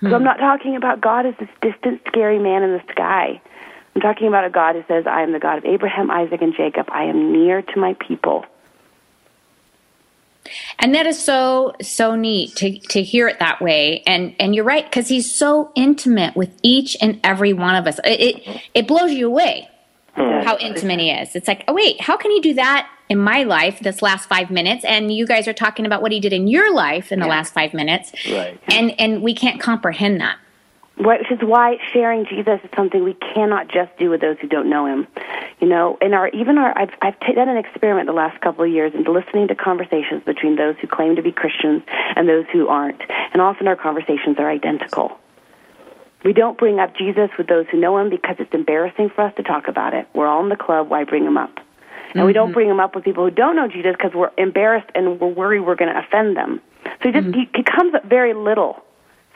[0.00, 0.10] Hmm.
[0.10, 3.40] So I'm not talking about God as this distant, scary man in the sky.
[3.94, 6.54] I'm talking about a God who says, I am the God of Abraham, Isaac, and
[6.54, 6.88] Jacob.
[6.90, 8.44] I am near to my people.
[10.78, 14.02] And that is so so neat to to hear it that way.
[14.06, 17.98] And and you're right because he's so intimate with each and every one of us.
[18.04, 19.68] It it, it blows you away
[20.14, 20.40] hmm.
[20.42, 21.34] how intimate he is.
[21.34, 24.50] It's like, oh wait, how can he do that in my life this last five
[24.50, 24.84] minutes?
[24.84, 27.54] And you guys are talking about what he did in your life in the last
[27.54, 28.60] five minutes, right?
[28.68, 30.38] And and we can't comprehend that
[30.96, 34.70] which is why sharing Jesus is something we cannot just do with those who don't
[34.70, 35.06] know Him.
[35.60, 38.70] You know, in our even our I've I've done an experiment the last couple of
[38.70, 41.82] years in listening to conversations between those who claim to be Christians
[42.16, 45.18] and those who aren't, and often our conversations are identical.
[46.24, 49.34] We don't bring up Jesus with those who know Him because it's embarrassing for us
[49.36, 50.08] to talk about it.
[50.14, 50.88] We're all in the club.
[50.88, 51.56] Why bring Him up?
[51.56, 51.64] And
[52.14, 52.26] mm-hmm.
[52.26, 52.54] we don't mm-hmm.
[52.54, 55.60] bring Him up with people who don't know Jesus because we're embarrassed and we're worried
[55.60, 56.60] we're going to offend them.
[56.84, 57.40] So he just mm-hmm.
[57.40, 58.83] he, he comes up very little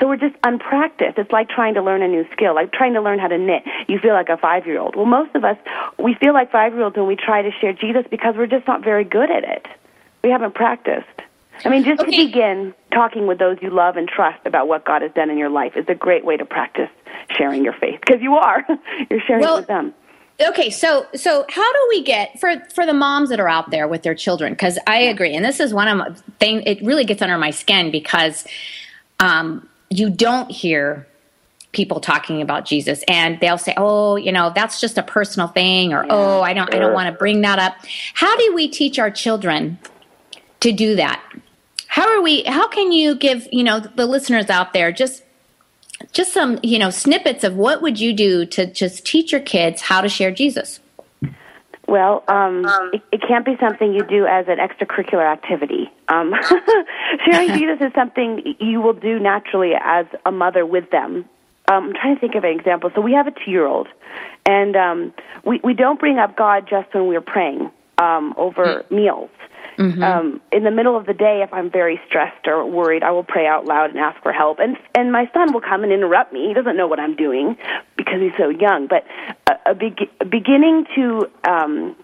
[0.01, 1.19] so we're just unpracticed.
[1.19, 3.63] It's like trying to learn a new skill, like trying to learn how to knit.
[3.89, 4.95] You feel like a five year old.
[4.95, 5.57] Well, most of us,
[5.99, 8.67] we feel like five year olds when we try to share Jesus because we're just
[8.67, 9.67] not very good at it.
[10.23, 11.07] We haven't practiced.
[11.65, 12.11] I mean, just okay.
[12.11, 15.39] to begin talking with those you love and trust about what God has done in
[15.39, 16.91] your life is a great way to practice
[17.37, 18.65] sharing your faith because you are.
[19.11, 19.95] You're sharing well, it with them.
[20.41, 23.89] Okay, so so how do we get for for the moms that are out there
[23.89, 24.53] with their children?
[24.53, 26.63] Because I agree, and this is one of my thing.
[26.63, 28.47] It really gets under my skin because
[29.19, 31.07] um, you don't hear
[31.73, 35.93] people talking about Jesus and they'll say, "Oh, you know, that's just a personal thing,"
[35.93, 36.77] or yeah, "Oh, I don't, sure.
[36.77, 37.75] I don't want to bring that up."
[38.15, 39.79] How do we teach our children
[40.61, 41.23] to do that?
[41.87, 42.43] How are we?
[42.45, 45.23] How can you give you know the listeners out there just
[46.13, 49.83] just some you know snippets of what would you do to just teach your kids
[49.83, 50.81] how to share Jesus?
[51.89, 55.91] Well, um, it, it can't be something you do as an extracurricular activity.
[56.09, 56.35] Um,
[57.25, 61.25] sharing Jesus is something you will do naturally as a mother with them.
[61.71, 62.91] Um, I'm trying to think of an example.
[62.95, 63.89] So we have a two-year-old,
[64.47, 65.15] and um,
[65.45, 69.31] we we don't bring up God just when we're praying um, over meals.
[69.79, 70.03] Mm-hmm.
[70.03, 73.23] Um, in the middle of the day, if I'm very stressed or worried, I will
[73.23, 74.59] pray out loud and ask for help.
[74.59, 76.49] And and my son will come and interrupt me.
[76.49, 77.57] He doesn't know what I'm doing
[77.97, 78.89] because he's so young.
[78.89, 79.07] But
[79.47, 81.97] a, a, be- beginning to um,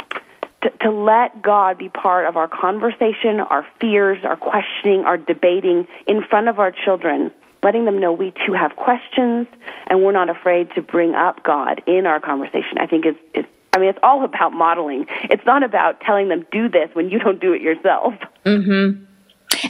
[0.62, 5.86] to, to let God be part of our conversation, our fears, our questioning, our debating
[6.06, 7.30] in front of our children,
[7.62, 9.46] letting them know we too have questions
[9.88, 13.44] and we're not afraid to bring up God in our conversation, I think is, is
[13.74, 15.06] I mean, it's all about modeling.
[15.24, 18.14] It's not about telling them do this when you don't do it yourself.
[18.46, 19.04] Mm-hmm.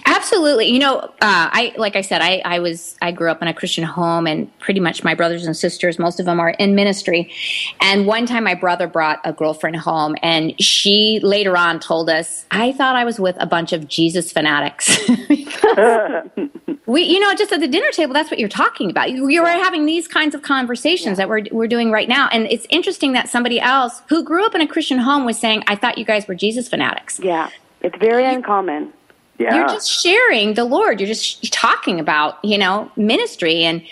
[0.07, 0.67] Absolutely.
[0.71, 3.55] You know, uh, I like I said, I, I was I grew up in a
[3.55, 7.33] Christian home, and pretty much my brothers and sisters, most of them are in ministry.
[7.81, 12.47] And one time, my brother brought a girlfriend home, and she later on told us,
[12.51, 14.99] "I thought I was with a bunch of Jesus fanatics."
[16.87, 19.11] we, you know, just at the dinner table, that's what you're talking about.
[19.11, 22.47] You, you were having these kinds of conversations that we're we're doing right now, and
[22.47, 25.77] it's interesting that somebody else who grew up in a Christian home was saying, "I
[25.77, 27.51] thought you guys were Jesus fanatics." Yeah,
[27.83, 28.93] it's very uncommon.
[29.39, 29.57] Yeah.
[29.57, 31.01] You're just sharing the Lord.
[31.01, 33.83] You're just talking about, you know, ministry and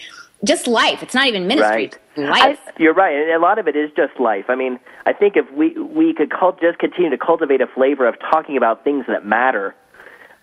[0.44, 1.02] just life.
[1.02, 1.84] It's not even ministry.
[1.84, 1.98] Right.
[2.16, 2.58] It's life.
[2.78, 4.46] You're right, and a lot of it is just life.
[4.48, 8.06] I mean, I think if we we could cult, just continue to cultivate a flavor
[8.06, 9.74] of talking about things that matter.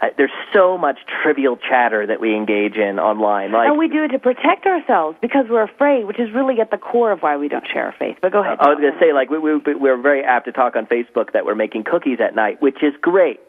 [0.02, 3.52] Uh, there's so much trivial chatter that we engage in online.
[3.52, 6.72] Like and we do it to protect ourselves because we're afraid, which is really at
[6.72, 8.18] the core of why we don't share our faith.
[8.22, 8.58] But go ahead.
[8.62, 11.34] I was going to say, like we, we we're very apt to talk on Facebook
[11.34, 13.42] that we're making cookies at night, which is great.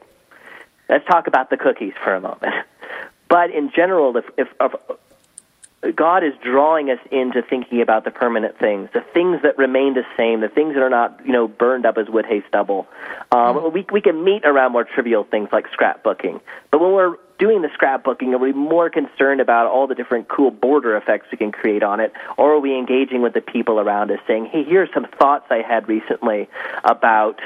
[0.90, 2.54] Let's talk about the cookies for a moment.
[3.28, 8.58] But in general, if, if, if God is drawing us into thinking about the permanent
[8.58, 11.86] things, the things that remain the same, the things that are not, you know, burned
[11.86, 12.88] up as wood, hay, stubble.
[13.30, 16.40] Um, we we can meet around more trivial things like scrapbooking.
[16.72, 20.50] But when we're doing the scrapbooking, are we more concerned about all the different cool
[20.50, 24.10] border effects we can create on it, or are we engaging with the people around
[24.10, 26.48] us, saying, "Hey, here's some thoughts I had recently
[26.84, 27.40] about."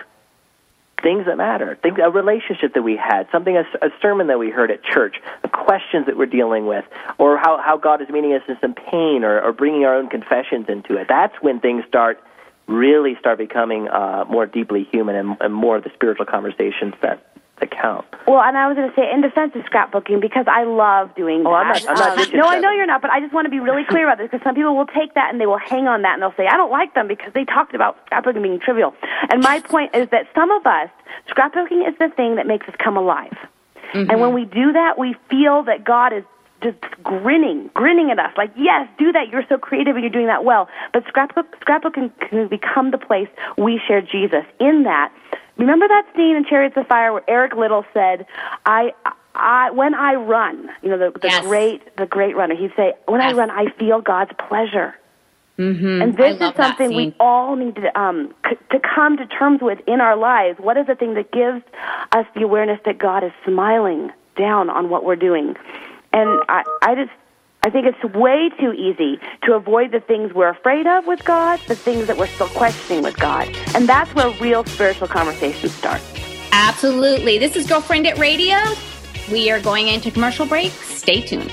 [1.05, 4.51] Things that matter, things, a relationship that we had, something, a, a sermon that we
[4.51, 6.85] heard at church, the questions that we're dealing with,
[7.19, 10.09] or how, how God is meeting us in some pain, or, or bringing our own
[10.09, 11.07] confessions into it.
[11.07, 12.21] That's when things start
[12.67, 17.34] really start becoming uh, more deeply human and, and more of the spiritual conversations that,
[17.61, 18.05] that count.
[18.27, 21.45] Well, and I was going to say in defense of scrapbooking because I love doing
[21.47, 21.61] Oh, that.
[21.61, 23.51] I'm not- I'm not Um, no, I know you're not, but I just want to
[23.51, 25.87] be really clear about this because some people will take that and they will hang
[25.87, 28.59] on that and they'll say, I don't like them because they talked about scrapbooking being
[28.59, 28.95] trivial.
[29.31, 30.89] And my point is that some of us,
[31.29, 33.37] scrapbooking is the thing that makes us come alive.
[33.93, 36.25] And when we do that, we feel that God is
[36.65, 39.29] just grinning, grinning at us, like, yes, do that.
[39.29, 40.69] You're so creative and you're doing that well.
[40.93, 44.45] But scrapbook, scrapbook can become the place we share Jesus.
[44.59, 45.13] In that,
[45.57, 48.27] remember that scene in Chariots of Fire where Eric Liddell said,
[48.67, 48.93] I,
[49.37, 51.45] I, when I run, you know, the, the Yes.
[51.45, 54.95] great, the great runner, he'd say, when I run, I feel God's pleasure.
[55.59, 56.03] Mm-hmm.
[56.03, 59.79] And this is something we all need to um, c- to come to terms with
[59.87, 60.59] in our lives.
[60.59, 61.63] What is the thing that gives
[62.11, 65.55] us the awareness that God is smiling down on what we're doing?
[66.15, 67.11] And I, I just,
[67.65, 71.59] I think it's way too easy to avoid the things we're afraid of with God,
[71.67, 76.01] the things that we're still questioning with God, and that's where real spiritual conversations start.
[76.53, 77.39] Absolutely.
[77.39, 78.59] This is Girlfriendit Radio.
[79.33, 80.71] We are going into commercial break.
[80.71, 81.51] Stay tuned.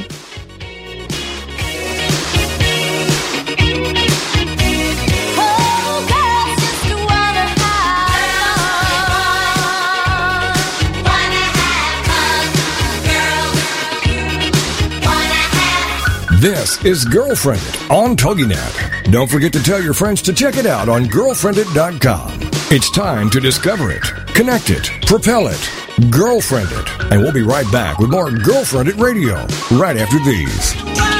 [16.41, 19.11] This is Girlfriendit on TogiNet.
[19.11, 22.39] Don't forget to tell your friends to check it out on girlfriendit.com.
[22.71, 24.01] It's time to discover it,
[24.33, 25.69] connect it, propel it,
[26.09, 27.11] girlfriend it.
[27.11, 29.35] And we'll be right back with more Girlfriendit Radio
[29.77, 30.73] right after these.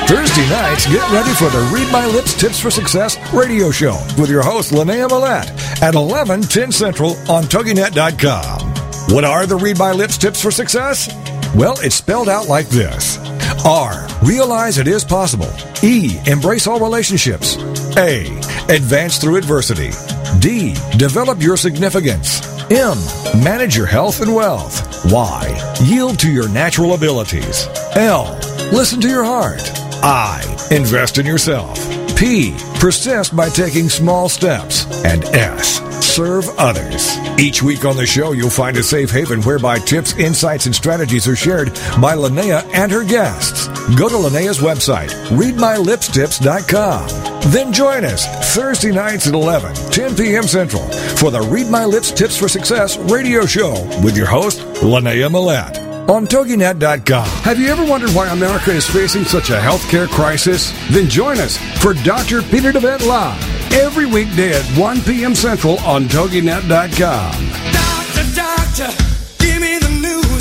[0.09, 4.31] Thursday nights, get ready for the Read My Lips Tips for Success radio show with
[4.31, 9.13] your host, Linnea Millette at 11, 10 Central on TogiNet.com.
[9.13, 11.13] What are the Read My Lips Tips for Success?
[11.53, 13.19] Well, it's spelled out like this
[13.65, 14.07] R.
[14.23, 15.51] Realize it is possible.
[15.83, 16.19] E.
[16.25, 17.57] Embrace all relationships.
[17.97, 18.27] A.
[18.69, 19.91] Advance through adversity.
[20.39, 20.75] D.
[20.97, 22.41] Develop your significance.
[22.71, 22.97] M.
[23.43, 25.11] Manage your health and wealth.
[25.11, 25.75] Y.
[25.83, 27.67] Yield to your natural abilities.
[27.95, 28.39] L.
[28.71, 29.61] Listen to your heart.
[30.03, 30.41] I.
[30.71, 31.77] Invest in yourself.
[32.17, 32.55] P.
[32.79, 34.85] Persist by taking small steps.
[35.03, 35.80] And S.
[36.11, 37.17] serve others.
[37.39, 41.25] Each week on the show, you'll find a safe haven whereby tips, insights, and strategies
[41.27, 41.69] are shared
[42.01, 43.67] by Linnea and her guests.
[43.95, 47.51] Go to Linnea's website, readmylipstips.com.
[47.51, 50.43] Then join us Thursday nights at 11, 10 p.m.
[50.43, 50.83] Central
[51.15, 53.71] for the Read My Lips Tips for Success radio show
[54.03, 57.25] with your host, Linnea Millette on TogiNet.com.
[57.43, 60.73] Have you ever wondered why America is facing such a healthcare crisis?
[60.89, 62.41] Then join us for Dr.
[62.41, 65.35] Peter DeVette Live every weekday at 1 p.m.
[65.35, 67.31] Central on TogiNet.com.
[67.71, 69.10] Doctor, doctor,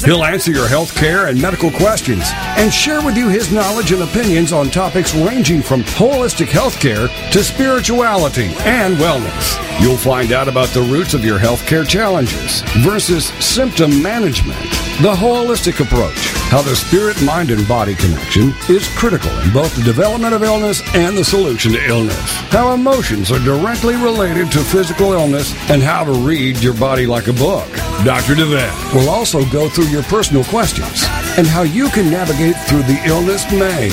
[0.05, 4.03] He'll answer your health care and medical questions and share with you his knowledge and
[4.03, 9.61] opinions on topics ranging from holistic healthcare to spirituality and wellness.
[9.81, 14.61] You'll find out about the roots of your healthcare challenges versus symptom management,
[15.03, 19.83] the holistic approach, how the spirit, mind, and body connection is critical in both the
[19.83, 25.13] development of illness and the solution to illness, how emotions are directly related to physical
[25.13, 27.69] illness, and how to read your body like a book.
[28.05, 28.35] Dr.
[28.35, 31.05] DeVette will also go through your personal questions
[31.37, 33.93] and how you can navigate through the illness maze.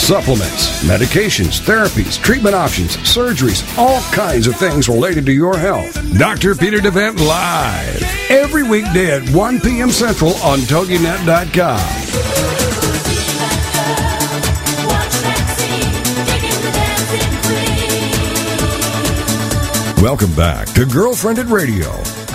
[0.00, 5.94] Supplements, medications, therapies, treatment options, surgeries, all kinds of things related to your health.
[6.18, 6.54] Dr.
[6.54, 8.02] Peter DeVette Live.
[8.30, 9.90] Every weekday at 1 p.m.
[9.90, 12.12] Central on TogiNet.com.
[20.02, 22.11] Welcome back to Girlfriendit Radio.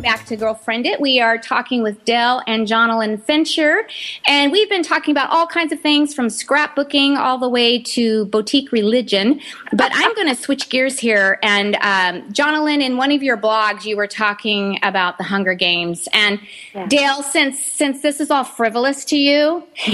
[0.00, 0.98] Welcome back to Girlfriendit.
[0.98, 3.86] We are talking with Dale and Jonalyn Fincher,
[4.26, 8.24] and we've been talking about all kinds of things from scrapbooking all the way to
[8.26, 9.42] boutique religion.
[9.74, 11.38] But I'm going to switch gears here.
[11.42, 16.08] And um, Jonalyn, in one of your blogs, you were talking about the Hunger Games.
[16.14, 16.40] And
[16.88, 19.66] Dale, since since this is all frivolous to you,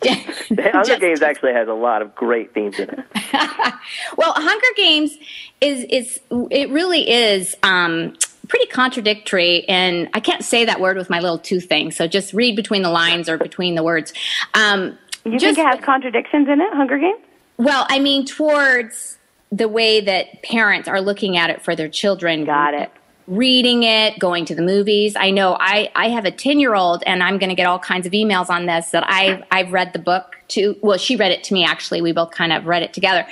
[0.00, 3.04] the Hunger Just- Games actually has a lot of great themes in it.
[4.16, 5.16] well, Hunger Games
[5.60, 6.20] is is
[6.50, 8.16] it really is um,
[8.50, 11.96] pretty contradictory, and I can't say that word with my little two things.
[11.96, 14.12] So just read between the lines or between the words.
[14.52, 17.20] Um, You just, think it has contradictions in it, Hunger Games?
[17.56, 19.18] well, I mean, towards
[19.52, 22.44] the way that parents are looking at it for their children.
[22.44, 22.90] Got it.
[23.26, 25.14] Reading it, going to the movies.
[25.16, 27.78] I know I, I have a 10 year old, and I'm going to get all
[27.78, 30.76] kinds of emails on this that I've, I've read the book to.
[30.82, 32.00] Well, she read it to me, actually.
[32.00, 33.26] We both kind of read it together.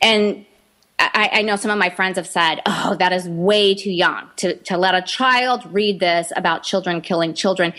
[0.00, 0.44] And
[0.98, 4.30] I, I know some of my friends have said, oh, that is way too young
[4.36, 7.74] to, to let a child read this about children killing children.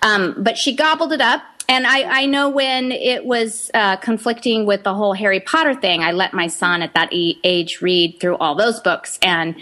[0.00, 1.42] Um, but she gobbled it up.
[1.68, 6.02] And I, I know when it was uh, conflicting with the whole Harry Potter thing,
[6.02, 9.54] I let my son at that age read through all those books and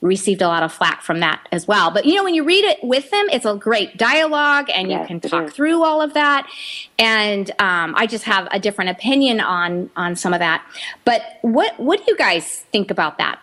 [0.00, 1.90] received a lot of flack from that as well.
[1.90, 5.02] But you know, when you read it with them, it's a great dialogue and you
[5.06, 5.52] can talk is.
[5.52, 6.48] through all of that.
[6.98, 10.64] And um, I just have a different opinion on on some of that.
[11.04, 13.40] But what what do you guys think about that?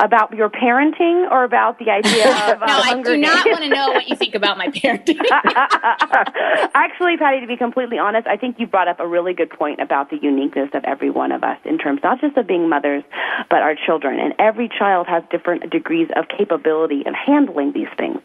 [0.00, 3.68] About your parenting or about the idea of uh, no, I do not want to
[3.68, 5.18] know what you think about my parenting.
[6.74, 9.80] Actually, Patty, to be completely honest, I think you brought up a really good point
[9.80, 13.02] about the uniqueness of every one of us in terms not just of being mothers,
[13.48, 14.18] but our children.
[14.20, 18.20] And every child has different degrees of capability of handling these things.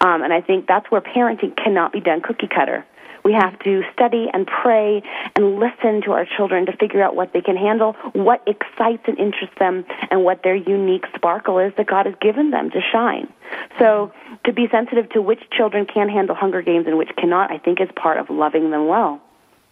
[0.00, 2.84] Um, and I think that's where parenting cannot be done cookie cutter.
[3.26, 5.02] We have to study and pray
[5.34, 9.18] and listen to our children to figure out what they can handle, what excites and
[9.18, 13.26] interests them, and what their unique sparkle is that God has given them to shine.
[13.80, 14.12] So,
[14.44, 17.80] to be sensitive to which children can handle Hunger Games and which cannot, I think
[17.80, 19.20] is part of loving them well.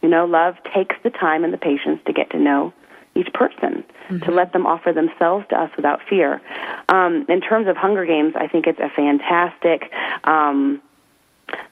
[0.02, 2.72] You know, love takes the time and the patience to get to know
[3.14, 3.84] each person,
[4.24, 6.42] to let them offer themselves to us without fear.
[6.88, 9.92] Um, in terms of Hunger Games, I think it's a fantastic.
[10.24, 10.82] Um,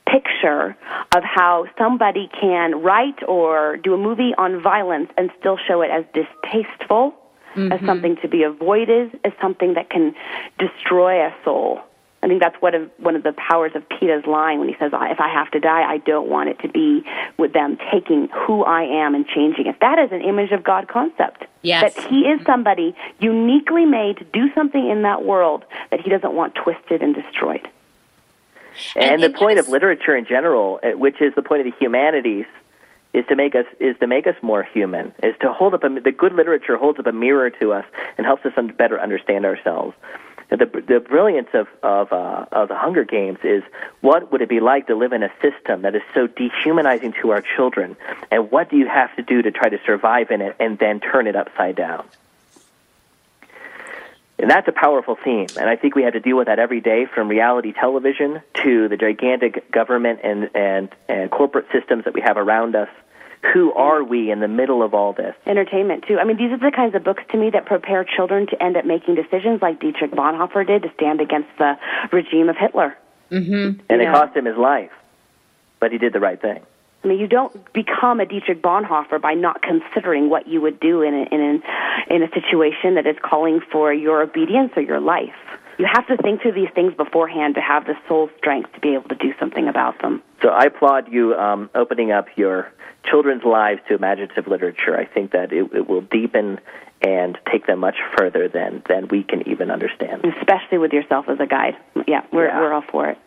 [0.07, 0.77] picture
[1.15, 5.91] of how somebody can write or do a movie on violence and still show it
[5.91, 7.15] as distasteful,
[7.57, 7.87] as mm-hmm.
[7.87, 10.15] something to be avoided, as something that can
[10.59, 11.81] destroy a soul.
[12.23, 14.93] I think that's one of one of the powers of Peter's line when he says,
[14.95, 17.03] "If I have to die, I don't want it to be
[17.37, 20.87] with them taking who I am and changing it." That is an image of God
[20.87, 21.45] concept.
[21.63, 21.95] Yes.
[21.95, 26.33] That He is somebody uniquely made to do something in that world that He doesn't
[26.33, 27.69] want twisted and destroyed.
[28.97, 31.79] And, And- the point of literature in general, uh, which is the point of the
[31.79, 32.47] humanities,
[33.13, 35.13] is to make us is to make us more human.
[35.23, 37.85] Is to hold up a, the good literature holds up a mirror to us
[38.17, 39.95] and helps us better understand ourselves.
[40.49, 40.57] The
[40.87, 43.63] the brilliance of of uh, of the Hunger Games is
[44.01, 47.31] what would it be like to live in a system that is so dehumanizing to
[47.31, 47.97] our children,
[48.31, 51.01] and what do you have to do to try to survive in it and then
[51.01, 52.05] turn it upside down?
[54.43, 55.47] And that's a powerful theme.
[55.57, 58.89] And I think we have to deal with that every day from reality television to
[58.89, 62.89] the gigantic government and, and, and corporate systems that we have around us.
[63.55, 65.35] Who are we in the middle of all this?
[65.47, 66.19] Entertainment too.
[66.19, 68.77] I mean, these are the kinds of books to me that prepare children to end
[68.77, 71.79] up making decisions like Dietrich Bonhoeffer did to stand against the
[72.13, 72.97] regime of Hitler.
[73.31, 73.81] Mm-hmm.
[73.89, 74.11] And Yeah.
[74.11, 74.91] it cost him his life.
[75.81, 76.61] But he did the right thing.
[77.05, 81.03] I mean, you don't become a Dietrich Bonhoeffer by not considering what you would do
[81.03, 85.01] in a, in a, in a situation that is calling for your obedience or your
[85.01, 85.35] life.
[85.79, 88.95] You have to think through these things beforehand to have the soul strength to be
[88.95, 90.23] able to do something about them.
[90.43, 92.71] So I applaud you um, opening up your
[93.05, 94.97] children's lives to imaginative literature.
[94.97, 96.61] I think that it, it will deepen
[97.01, 100.25] and take them much further than, than we can even understand.
[100.39, 101.77] especially with yourself as a guide.
[102.07, 102.61] Yeah, we're Yeah.
[102.61, 103.19] we're all for it.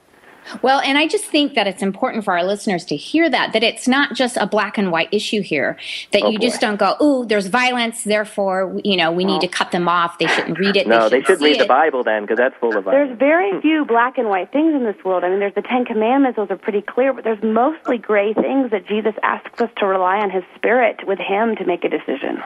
[0.61, 3.63] Well, and I just think that it's important for our listeners to hear that that
[3.63, 5.77] it's not just a black and white issue here.
[6.11, 9.47] That Oh, you just don't go, "Ooh, there's violence, therefore, you know, we need to
[9.47, 10.17] cut them off.
[10.19, 11.65] They shouldn't read it." No, they shouldn't should see read the.
[11.65, 13.09] Bible then, because that's full of violence.
[13.09, 15.23] There's very few black and white things in this world.
[15.23, 17.11] I mean, there's the Ten Commandments; those are pretty clear.
[17.13, 21.19] But there's mostly gray things that Jesus asks us to rely on His Spirit with
[21.19, 22.43] Him to make a decision.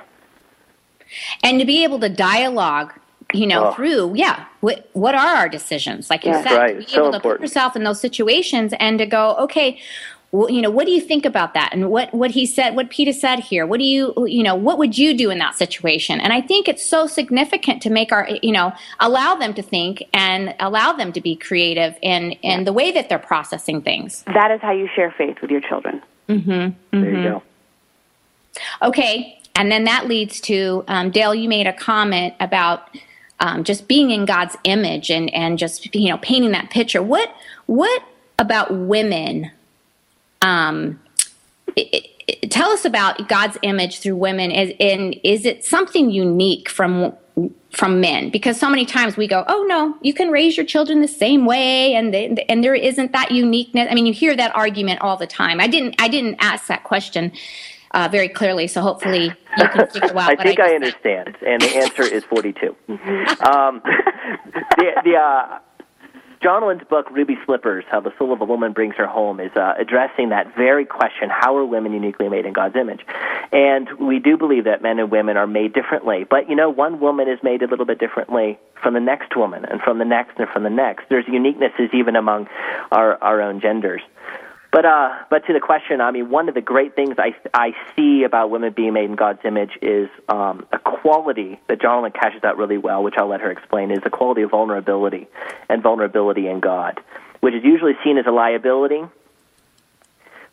[1.43, 2.93] and to be able to dialogue
[3.33, 6.43] you know through yeah what, what are our decisions like you Yeah.
[6.43, 7.41] said Right, to be so able to important.
[7.41, 9.79] put yourself in those situations and to go okay
[10.31, 12.89] well, you know what do you think about that and what what he said what
[12.89, 16.19] peter said here what do you you know what would you do in that situation
[16.19, 20.03] and i think it's so significant to make our you know allow them to think
[20.13, 24.51] and allow them to be creative in in the way that they're processing things That
[24.51, 26.01] is how you share faith with your children.
[26.27, 27.43] There you go.
[28.81, 31.33] Okay, and then that leads to um, Dale.
[31.33, 32.89] You made a comment about
[33.39, 37.01] um, just being in God's image and and just you know painting that picture.
[37.01, 37.33] What
[37.65, 38.03] what
[38.37, 39.51] about women?
[40.41, 40.99] Um,
[41.77, 41.89] i-
[42.29, 44.51] i- tell us about God's image through women.
[44.51, 47.13] Is and is it something unique from
[47.71, 48.29] from men?
[48.29, 51.45] Because so many times we go, oh no, you can raise your children the same
[51.45, 52.13] way, and
[52.49, 53.87] and there isn't that uniqueness.
[53.89, 55.59] I mean, you hear that argument all the time.
[55.59, 57.31] I didn't I didn't ask that question
[57.91, 59.25] uh, very clearly, so hopefully
[59.57, 60.39] you can figure out.
[60.39, 60.75] I think I, said.
[60.75, 62.75] understand, and the answer is 42.
[62.89, 63.81] um,
[64.77, 65.59] the the uh,
[66.41, 69.73] Jonalyn's book, Ruby Slippers, How the Soul of a Woman Brings Her Home, is uh,
[69.77, 73.01] addressing that very question how are women uniquely made in God's image?
[73.51, 76.25] And we do believe that men and women are made differently.
[76.29, 79.65] But, you know, one woman is made a little bit differently from the next woman,
[79.65, 81.09] and from the next, and from the next.
[81.09, 82.47] There's uniquenesses even among
[82.91, 84.01] our, our own genders.
[84.71, 87.71] But uh, but to the question, I mean, one of the great things I I
[87.95, 92.43] see about women being made in God's image is um, a quality that Lynn catches
[92.43, 95.27] out really well, which I'll let her explain, is the quality of vulnerability
[95.69, 96.99] and vulnerability in God,
[97.39, 99.01] which is usually seen as a liability.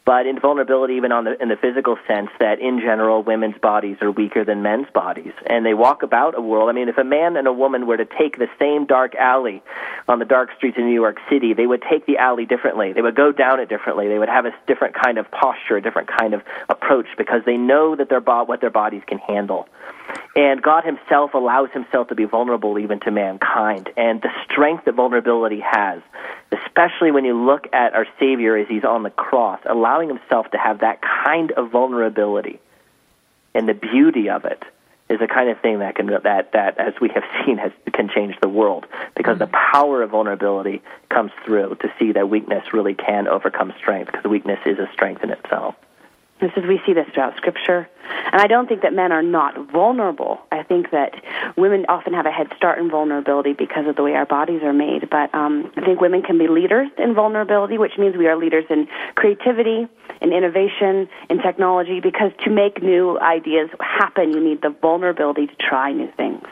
[0.07, 3.97] But in vulnerability, even on the in the physical sense, that in general women's bodies
[4.01, 6.71] are weaker than men's bodies, and they walk about a world.
[6.71, 9.65] I mean, if a man and a woman were to take the same dark alley
[10.07, 12.93] on the dark streets of New York City, they would take the alley differently.
[12.93, 14.07] They would go down it differently.
[14.07, 17.57] They would have a different kind of posture, a different kind of approach, because they
[17.57, 19.69] know that their bo- what their bodies can handle.
[20.35, 23.91] And God Himself allows Himself to be vulnerable even to mankind.
[23.97, 26.03] And the strength that vulnerability has,
[26.53, 30.59] especially when you look at our Savior as He's on the cross, allowing Himself to
[30.59, 32.61] have that kind of vulnerability
[33.57, 34.63] and the beauty of it
[35.09, 38.11] is the kind of thing that can that that as we have seen has can
[38.15, 38.87] change the world
[39.17, 44.13] because the power of vulnerability comes through to see that weakness really can overcome strength
[44.13, 45.75] because weakness is a strength in itself.
[46.39, 47.89] This is we see this throughout Scripture,
[48.30, 50.39] and I don't think that men are not vulnerable.
[50.53, 51.14] I think that
[51.57, 54.74] women often have a head start in vulnerability because of the way our bodies are
[54.74, 55.09] made.
[55.09, 58.64] But um, I think women can be leaders in vulnerability, which means we are leaders
[58.68, 59.89] in creativity,
[60.20, 62.01] in innovation, in technology.
[62.01, 66.45] Because to make new ideas happen, you need the vulnerability to try new things.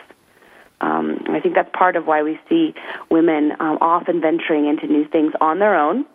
[0.81, 2.75] Um, I think that's part of why we see
[3.11, 6.07] women um, often venturing into new things on their own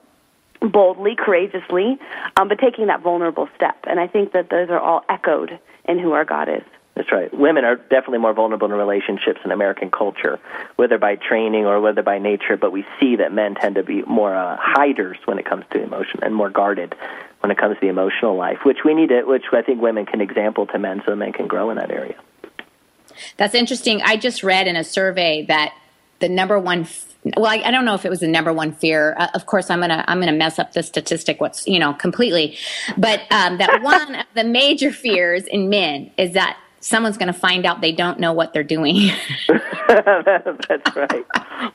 [0.61, 1.97] boldly, courageously,
[2.37, 3.77] um, but taking that vulnerable step.
[3.87, 6.63] And I think that those are all echoed in who our God is.
[6.95, 7.33] That's right.
[7.33, 10.37] Women are definitely more vulnerable in relationships in American culture,
[10.75, 12.57] whether by training or whether by nature.
[12.57, 15.81] But we see that men tend to be more uh, hiders when it comes to
[15.81, 16.95] emotion and more guarded
[17.39, 20.05] when it comes to the emotional life, which we need to, which I think women
[20.05, 22.15] can example to men so men can grow in that area.
[23.37, 24.01] That's interesting.
[24.01, 25.73] I just read in a survey that
[26.19, 26.87] the number one
[27.37, 29.69] well I, I don't know if it was the number one fear uh, of course
[29.69, 32.57] i'm gonna i'm gonna mess up the statistic what's you know completely
[32.97, 37.65] but um, that one of the major fears in men is that someone's gonna find
[37.65, 39.11] out they don't know what they're doing
[39.89, 41.25] That's right.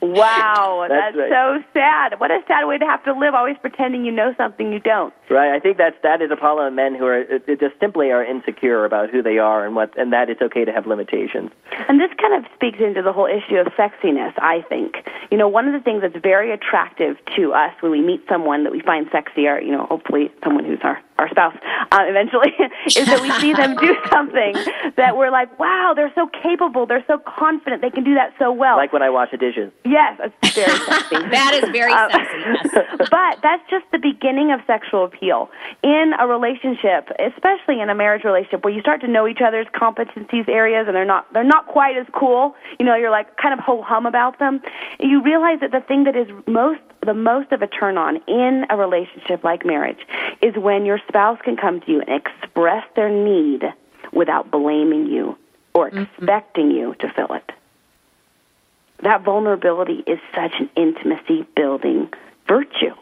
[0.01, 1.31] Wow, That's that's, right.
[1.31, 2.19] so sad.
[2.19, 5.13] What a sad way to have to live, always pretending you know something you don't.
[5.29, 5.51] Right.
[5.53, 8.11] I think that's that is a problem of men who are it, it just simply
[8.11, 11.51] are insecure about who they are and what and that it's okay to have limitations.
[11.89, 14.95] And this kind of speaks into the whole issue of sexiness, I think.
[15.31, 18.63] You know, one of the things that's very attractive to us when we meet someone
[18.63, 21.55] that we find sexy, or, you know, hopefully someone who's our, our spouse
[21.91, 22.53] uh, eventually,
[22.85, 24.53] is that we see them do something
[24.95, 28.51] that we're like, wow, they're so capable, they're so confident, they can do that so
[28.51, 28.77] well.
[28.77, 29.71] Like when I wash the dishes.
[29.83, 31.15] Yes, that's very sexy.
[31.29, 32.37] That is very Uh, sexy.
[32.45, 33.09] Yes.
[33.11, 35.49] but that's just the beginning of sexual appeal.
[35.83, 39.67] In a relationship, especially in a marriage relationship where you start to know each other's
[39.67, 43.53] competencies areas and they're not they're not quite as cool, you know, you're like kind
[43.53, 44.61] of ho hum about them.
[44.99, 48.65] You realize that the thing that is most the most of a turn on in
[48.69, 49.99] a relationship like marriage
[50.41, 53.63] is when your spouse can come to you and express their need
[54.11, 55.37] without blaming you
[55.73, 56.03] or mm-hmm.
[56.03, 57.51] expecting you to fill it
[59.03, 62.09] that vulnerability is such an intimacy building
[62.47, 62.95] virtue.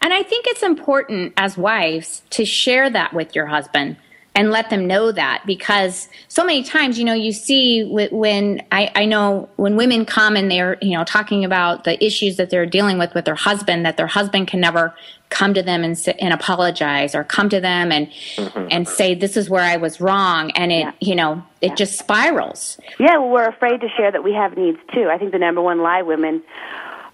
[0.00, 3.96] And I think it's important as wives to share that with your husband
[4.34, 8.90] and let them know that because so many times, you know, you see when I,
[8.94, 12.66] I know when women come and they're, you know, talking about the issues that they're
[12.66, 14.94] dealing with with their husband, that their husband can never
[15.30, 18.66] come to them and, and apologize or come to them and mm-hmm.
[18.70, 20.92] and say this is where I was wrong and it Yeah.
[21.00, 24.78] you know it just spirals Yeah, well, we're afraid to share that we have needs
[24.92, 25.08] too.
[25.08, 26.42] I think the number one lie women,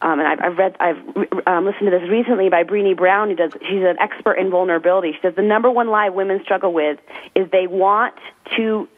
[0.07, 0.99] um, and I've, I've read, I've
[1.49, 5.11] um, listened to this recently by Brené Brown, who does, she's an expert in vulnerability.
[5.13, 7.01] She says the number one lie women struggle with
[7.35, 8.15] is they want
[8.57, 8.89] to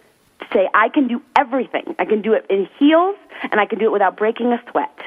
[0.52, 1.96] say, I can do everything.
[1.98, 3.16] I can do it in heels,
[3.50, 4.98] and I can do it without breaking a sweat.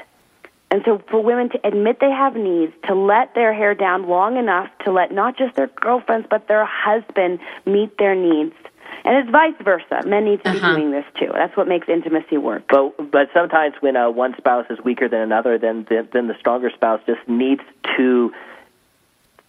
[0.71, 4.37] And so for women to admit they have needs, to let their hair down long
[4.37, 8.55] enough to let not just their girlfriends but their husband meet their needs.
[9.03, 10.03] And it's vice versa.
[10.05, 10.75] Men need to be Uh-huh.
[10.75, 11.31] doing this too.
[11.33, 12.63] That's what makes intimacy work.
[12.69, 16.35] But but sometimes when uh, one spouse is weaker than another, then then, then the
[16.39, 17.61] stronger spouse just needs
[17.97, 18.31] to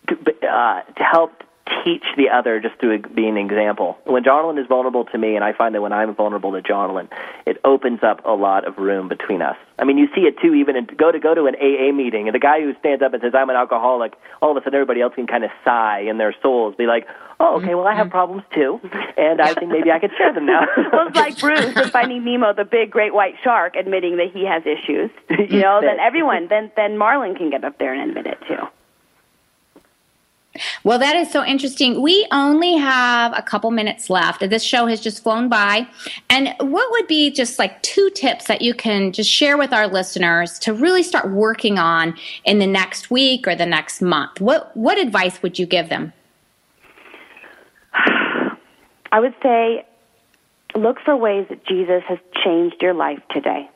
[0.09, 0.17] to,
[0.49, 1.33] uh, to help
[1.85, 3.99] teach the other just through being an example.
[4.05, 7.09] When Jonalyn is vulnerable to me, and I find that when I'm vulnerable to Jonalyn,
[7.47, 9.57] it opens up a lot of room between us.
[9.79, 10.55] I mean, you see it too.
[10.55, 13.13] Even in, go to go to an AA meeting, and the guy who stands up
[13.15, 16.01] and says, "I'm an alcoholic," all of a sudden everybody else can kind of sigh
[16.01, 17.07] in their souls, be like,
[17.41, 18.81] "Oh, okay, well I have problems too,
[19.17, 22.25] and I think maybe I could share them now." well, it's like Bruce in Finding
[22.25, 25.11] Nemo, the big great white shark, admitting that he has issues.
[25.31, 28.69] You know, then everyone, then then Marlin can get up there and admit it too.
[30.85, 32.03] Well, that is so interesting.
[32.03, 34.49] We only have a couple minutes left.
[34.51, 35.87] This show has just flown by.
[36.29, 39.87] And what would be just like two tips that you can just share with our
[39.87, 44.41] listeners to really start working on in the next week or the next month?
[44.41, 46.13] What what advice would you give them?
[47.95, 49.87] I would say
[50.75, 53.71] look for ways that Jesus has changed your life today.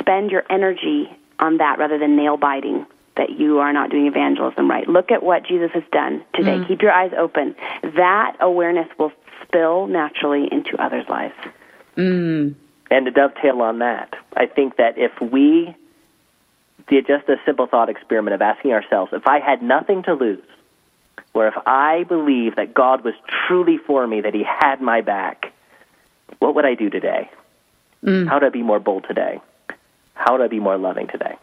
[0.00, 2.86] Spend your energy on that rather than nail biting
[3.18, 4.88] that you are not doing evangelism right.
[4.88, 6.56] Look at what Jesus has done today.
[6.56, 6.68] Mm.
[6.68, 7.54] Keep your eyes open.
[7.82, 9.12] That awareness will
[9.42, 11.34] spill naturally into others' lives.
[11.96, 12.54] Mm.
[12.90, 15.76] And to dovetail on that, I think that if we
[16.88, 20.42] did just a simple thought experiment of asking ourselves, if I had nothing to lose,
[21.34, 23.14] or if I believe that God was
[23.46, 25.52] truly for me, that He had my back,
[26.38, 27.30] what would I do today?
[28.04, 28.28] Mm.
[28.28, 29.40] How do I be more bold today?
[30.14, 31.36] How do I be more loving today?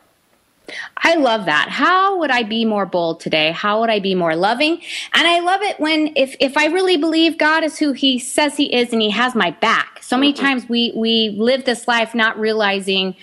[0.97, 1.70] I love that.
[1.70, 3.51] How would I be more bold today?
[3.51, 4.82] How would I be more loving?
[5.13, 8.57] And I love it when if if I really believe God is who he says
[8.57, 10.01] he is and he has my back.
[10.01, 10.45] So many mm-hmm.
[10.45, 13.16] times we we live this life not realizing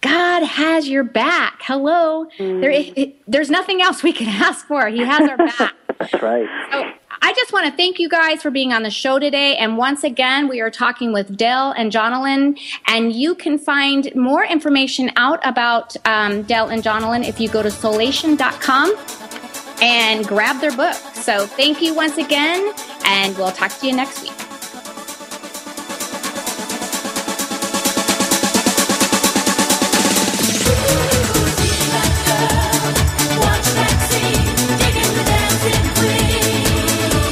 [0.00, 1.60] God has your back.
[1.62, 2.26] Hello.
[2.38, 2.74] There mm.
[2.74, 4.88] it, it- there's nothing else we can ask for.
[4.88, 5.74] He has our back.
[5.98, 6.48] That's right.
[6.72, 6.92] So
[7.22, 9.56] I just want to thank you guys for being on the show today.
[9.56, 12.58] And once again, we are talking with Dale and Jonalyn.
[12.86, 17.62] And you can find more information out about um, Dale and Jonalyn if you go
[17.62, 18.96] to soulation.com
[19.82, 20.94] and grab their book.
[20.94, 22.72] So thank you once again,
[23.04, 24.49] and we'll talk to you next week.